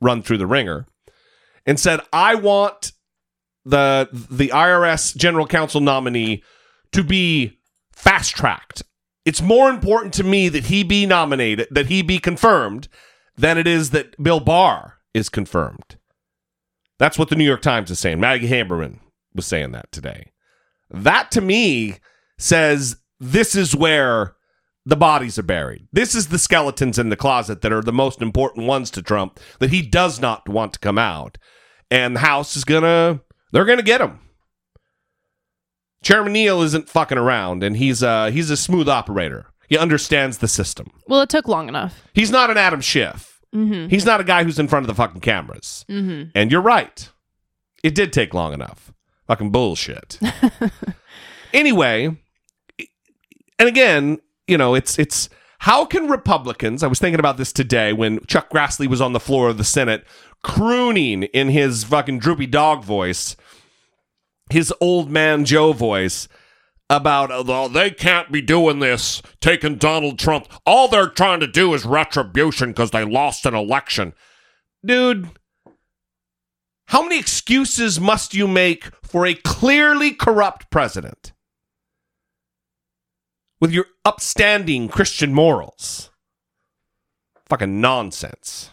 [0.00, 0.86] run through the ringer,
[1.64, 2.92] and said, "I want
[3.64, 6.42] the the IRS general counsel nominee
[6.92, 7.60] to be
[7.92, 8.82] fast tracked.
[9.24, 12.88] It's more important to me that he be nominated, that he be confirmed."
[13.40, 15.96] Than it is that Bill Barr is confirmed.
[16.98, 18.20] That's what the New York Times is saying.
[18.20, 18.98] Maggie Haberman
[19.34, 20.32] was saying that today.
[20.90, 21.96] That to me
[22.38, 24.34] says this is where
[24.84, 25.88] the bodies are buried.
[25.92, 29.40] This is the skeletons in the closet that are the most important ones to Trump
[29.58, 31.38] that he does not want to come out.
[31.90, 33.20] And the House is going to,
[33.52, 34.20] they're going to get him.
[36.02, 39.46] Chairman Neal isn't fucking around and he's uh he's a smooth operator.
[39.68, 40.90] He understands the system.
[41.06, 42.02] Well, it took long enough.
[42.14, 43.29] He's not an Adam Schiff.
[43.54, 43.88] Mm-hmm.
[43.88, 45.84] He's not a guy who's in front of the fucking cameras.
[45.88, 46.30] Mm-hmm.
[46.34, 47.08] And you're right.
[47.82, 48.92] It did take long enough.
[49.26, 50.18] Fucking bullshit.
[51.52, 52.16] anyway,
[53.58, 55.28] and again, you know, it's it's
[55.60, 59.20] how can Republicans, I was thinking about this today when Chuck Grassley was on the
[59.20, 60.04] floor of the Senate
[60.42, 63.36] crooning in his fucking droopy dog voice
[64.50, 66.28] his old man Joe voice
[66.90, 70.48] about oh, they can't be doing this, taking Donald Trump.
[70.66, 74.12] All they're trying to do is retribution because they lost an election.
[74.84, 75.30] Dude,
[76.86, 81.32] how many excuses must you make for a clearly corrupt president
[83.60, 86.10] with your upstanding Christian morals?
[87.48, 88.70] Fucking nonsense.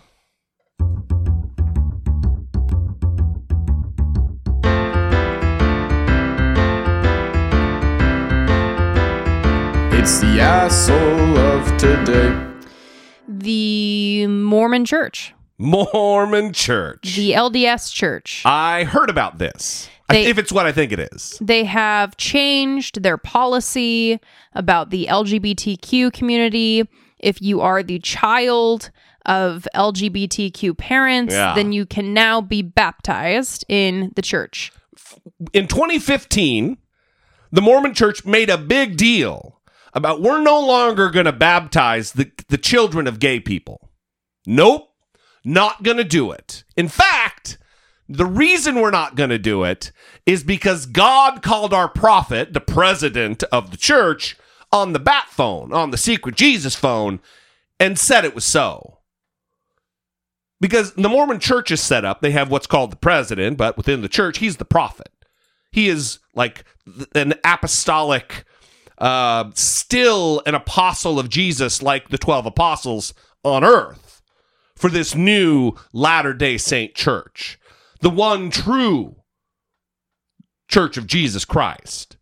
[10.09, 12.33] It's the asshole of today.
[13.27, 17.17] The Mormon Church, Mormon Church.
[17.17, 18.41] the LDS Church.
[18.45, 19.89] I heard about this.
[20.07, 21.37] They- if it's what I think it is.
[21.41, 24.21] They have changed their policy
[24.55, 26.87] about the LGBTQ community.
[27.19, 28.91] If you are the child
[29.25, 31.53] of LGBTQ parents, Yeah.
[31.53, 34.71] then you can now be baptized in the church.
[35.51, 36.77] in 2015,
[37.51, 39.56] the Mormon church made a big deal
[39.93, 43.89] about we're no longer going to baptize the, the children of gay people.
[44.45, 44.89] Nope,
[45.43, 46.63] not going to do it.
[46.75, 47.57] In fact,
[48.07, 49.91] the reason we're not going to do it
[50.25, 54.37] is because God called our prophet, the president of the church,
[54.71, 57.19] on the bat phone, on the secret Jesus phone,
[57.79, 58.97] and said it was so
[60.59, 64.01] because the Mormon church is set up, they have what's called the president, but within
[64.01, 65.09] the church, he's the prophet.
[65.71, 66.63] He is like
[67.13, 68.45] an apostolic,
[68.97, 74.21] uh, still an apostle of Jesus, like the 12 apostles on earth
[74.75, 77.59] for this new Latter day Saint church,
[78.01, 79.15] the one true
[80.67, 82.17] church of Jesus Christ.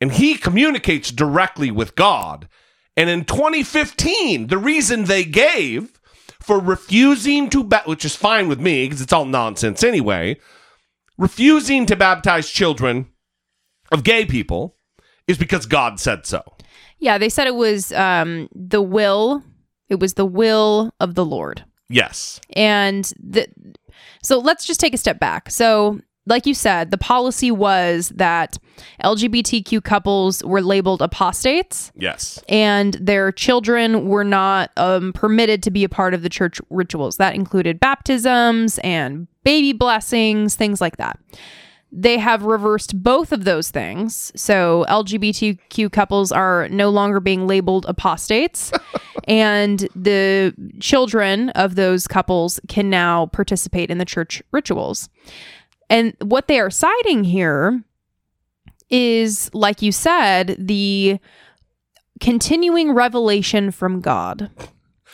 [0.00, 2.48] And he communicates directly with God.
[2.96, 6.00] And in 2015, the reason they gave
[6.40, 10.36] for refusing to, ba- which is fine with me because it's all nonsense anyway,
[11.18, 13.06] refusing to baptize children
[13.90, 14.75] of gay people
[15.28, 16.42] is because God said so.
[16.98, 19.42] Yeah, they said it was um, the will.
[19.88, 21.64] It was the will of the Lord.
[21.88, 22.40] Yes.
[22.54, 23.46] And the,
[24.22, 25.50] so let's just take a step back.
[25.50, 28.58] So, like you said, the policy was that
[29.04, 32.42] LGBTQ couples were labeled apostates Yes.
[32.48, 37.18] and their children were not um, permitted to be a part of the church rituals.
[37.18, 41.16] That included baptisms and baby blessings, things like that.
[41.92, 44.32] They have reversed both of those things.
[44.34, 48.72] So LGBTQ couples are no longer being labeled apostates,
[49.24, 55.08] and the children of those couples can now participate in the church rituals.
[55.88, 57.82] And what they are citing here
[58.90, 61.18] is, like you said, the
[62.20, 64.50] continuing revelation from God.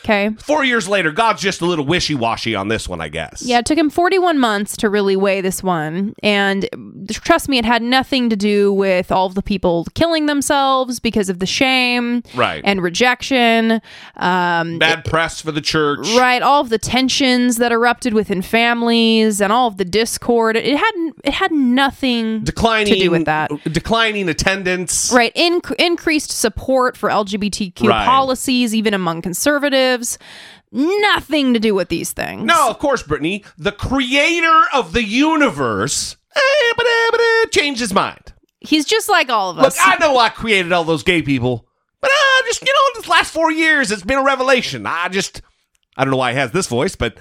[0.05, 0.31] Okay.
[0.39, 3.43] Four years later, God's just a little wishy washy on this one, I guess.
[3.43, 6.15] Yeah, it took him 41 months to really weigh this one.
[6.23, 6.69] And
[7.11, 11.29] trust me, it had nothing to do with all of the people killing themselves because
[11.29, 12.63] of the shame Right.
[12.65, 13.81] and rejection.
[14.17, 16.01] Um, Bad press for the church.
[16.17, 20.57] Right, all of the tensions that erupted within families and all of the discord.
[20.57, 21.15] It hadn't.
[21.25, 23.51] It had nothing Declining to do with that.
[23.73, 25.13] Declining attendance.
[25.13, 28.05] Right, Inc- increased support for LGBTQ Right.
[28.07, 29.92] policies, even among conservatives.
[30.71, 32.45] Nothing to do with these things.
[32.45, 38.33] No, of course, Brittany, the creator of the universe, eh, eh, eh, changed his mind.
[38.61, 39.77] He's just like all of us.
[39.77, 39.87] Look.
[39.87, 41.67] I know I created all those gay people,
[42.01, 44.87] but uh, just, you know, this last four years, it's been a revelation.
[44.87, 45.43] I just,
[45.97, 47.19] I don't know why he has this voice, but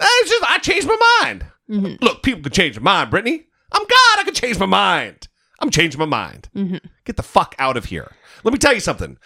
[0.00, 1.46] it's just, I changed my mind.
[1.70, 2.04] Mm-hmm.
[2.04, 3.46] Look, people can change their mind, Brittany.
[3.72, 5.28] I'm God, I can change my mind.
[5.60, 6.48] I'm changing my mind.
[6.54, 6.76] Mm-hmm.
[7.04, 8.12] Get the fuck out of here.
[8.44, 9.16] Let me tell you something.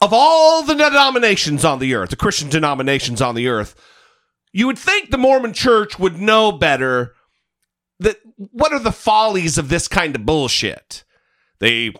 [0.00, 3.74] Of all the denominations on the earth, the Christian denominations on the earth,
[4.52, 7.14] you would think the Mormon church would know better
[8.00, 11.04] that what are the follies of this kind of bullshit?
[11.60, 11.94] They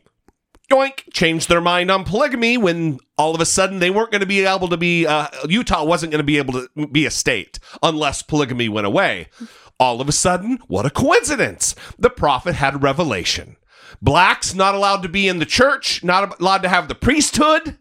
[0.70, 4.26] yoink changed their mind on polygamy when all of a sudden they weren't going to
[4.26, 7.58] be able to be uh, Utah wasn't going to be able to be a state
[7.82, 9.28] unless polygamy went away.
[9.80, 11.74] All of a sudden, what a coincidence!
[11.98, 13.56] The prophet had a revelation.
[14.00, 17.78] Blacks not allowed to be in the church, not allowed to have the priesthood.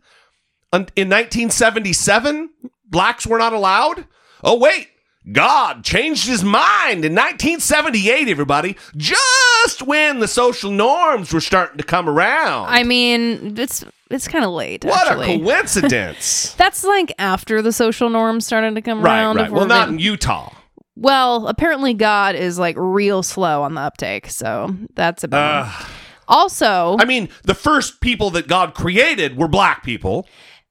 [0.73, 2.49] In 1977,
[2.89, 4.07] blacks were not allowed.
[4.43, 4.89] Oh wait,
[5.31, 11.83] God changed his mind in 1978, everybody, just when the social norms were starting to
[11.83, 12.67] come around.
[12.69, 14.83] I mean, it's it's kind of late.
[14.83, 15.35] what actually.
[15.35, 16.53] a coincidence.
[16.57, 19.37] That's like after the social norms started to come right, around.
[19.37, 19.51] right.
[19.51, 20.53] Well, not in Utah.
[20.95, 25.67] Well, apparently God is like real slow on the uptake, so that's about.
[25.67, 25.87] Ugh.
[26.27, 30.27] also, I mean, the first people that God created were black people,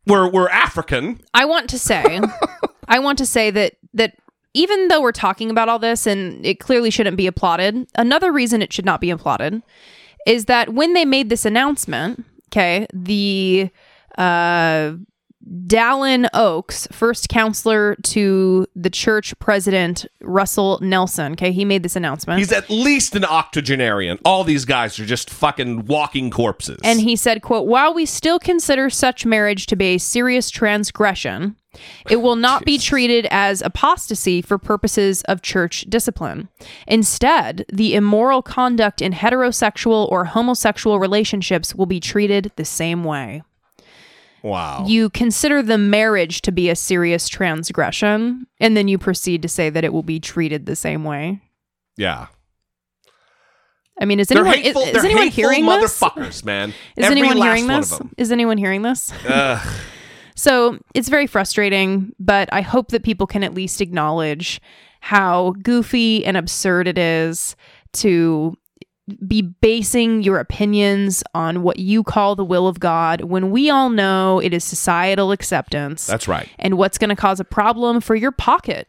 [0.07, 1.21] were were African.
[1.35, 2.21] I want to say,
[2.89, 4.17] I want to say that that
[4.55, 8.63] even though we're talking about all this and it clearly shouldn't be applauded, another reason
[8.63, 9.63] it should not be applauded
[10.27, 13.71] is that when they made this announcement, okay, the
[14.19, 14.93] uh
[15.67, 21.33] Dallin Oaks, first counselor to the church president Russell Nelson.
[21.33, 22.39] Okay, he made this announcement.
[22.39, 24.19] He's at least an octogenarian.
[24.25, 26.79] All these guys are just fucking walking corpses.
[26.85, 31.57] and he said, quote, while we still consider such marriage to be a serious transgression,
[32.09, 36.49] it will not be treated as apostasy for purposes of church discipline.
[36.87, 43.43] Instead, the immoral conduct in heterosexual or homosexual relationships will be treated the same way.
[44.43, 44.85] Wow.
[44.87, 49.71] You consider the marriage to be a serious transgression, and then you proceed to say
[49.71, 51.41] that it will be treated the same way.
[51.97, 52.27] yeah.
[54.01, 56.01] I mean, is They're anyone hateful, is, is anyone hearing this?
[56.01, 56.71] motherfuckers, man.
[56.97, 58.01] Is Every anyone hearing this?
[58.17, 59.13] Is anyone hearing this?
[59.29, 59.69] Ugh.
[60.35, 64.61] So it's very frustrating, but I hope that people can at least acknowledge
[65.01, 67.55] how goofy and absurd it is
[67.95, 68.57] to
[69.27, 73.91] be basing your opinions on what you call the will of God when we all
[73.91, 76.07] know it is societal acceptance.
[76.07, 76.49] That's right.
[76.59, 78.89] And what's going to cause a problem for your pocket.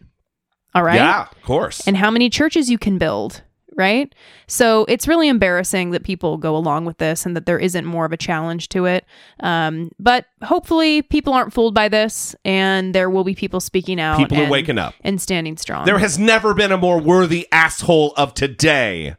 [0.76, 0.96] All right?
[0.96, 1.88] Yeah, of course.
[1.88, 3.42] and how many churches you can build,
[3.76, 4.14] right?
[4.48, 8.06] So it's really embarrassing that people go along with this and that there isn't more
[8.06, 9.06] of a challenge to it.
[9.40, 14.18] Um, but hopefully, people aren't fooled by this, and there will be people speaking out.
[14.18, 14.94] People are waking up.
[15.02, 15.86] and standing strong.
[15.86, 19.16] There has never been a more worthy asshole of today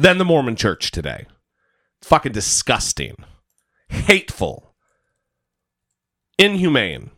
[0.00, 1.26] than the Mormon church today.
[2.02, 3.14] Fucking disgusting.
[3.90, 4.74] Hateful.
[6.38, 7.10] Inhumane.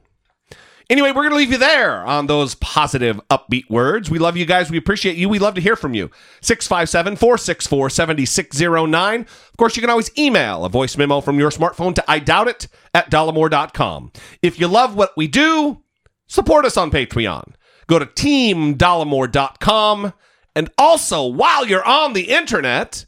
[0.91, 4.11] Anyway, we're going to leave you there on those positive, upbeat words.
[4.11, 4.69] We love you guys.
[4.69, 5.29] We appreciate you.
[5.29, 6.11] We love to hear from you.
[6.41, 9.21] 657 464 7609.
[9.21, 12.49] Of course, you can always email a voice memo from your smartphone to I doubt
[12.49, 14.11] it at dollemore.com.
[14.43, 15.85] If you love what we do,
[16.27, 17.55] support us on Patreon.
[17.87, 20.13] Go to teamdollemore.com.
[20.55, 23.07] And also, while you're on the internet,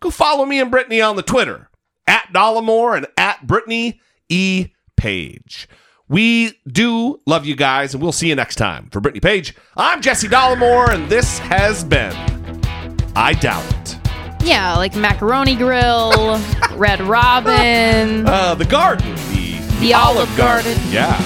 [0.00, 1.70] go follow me and Brittany on the Twitter
[2.06, 4.68] at Dollemore and at Brittany E.
[4.96, 5.68] Page.
[6.08, 8.88] We do love you guys, and we'll see you next time.
[8.90, 12.12] For Brittany Page, I'm Jesse Dollemore, and this has been
[13.16, 13.98] I Doubt It.
[14.44, 16.40] yeah, like Macaroni Grill,
[16.72, 20.76] Red Robin, Uh, the garden, the, the Olive Garden.
[20.90, 21.16] Yeah.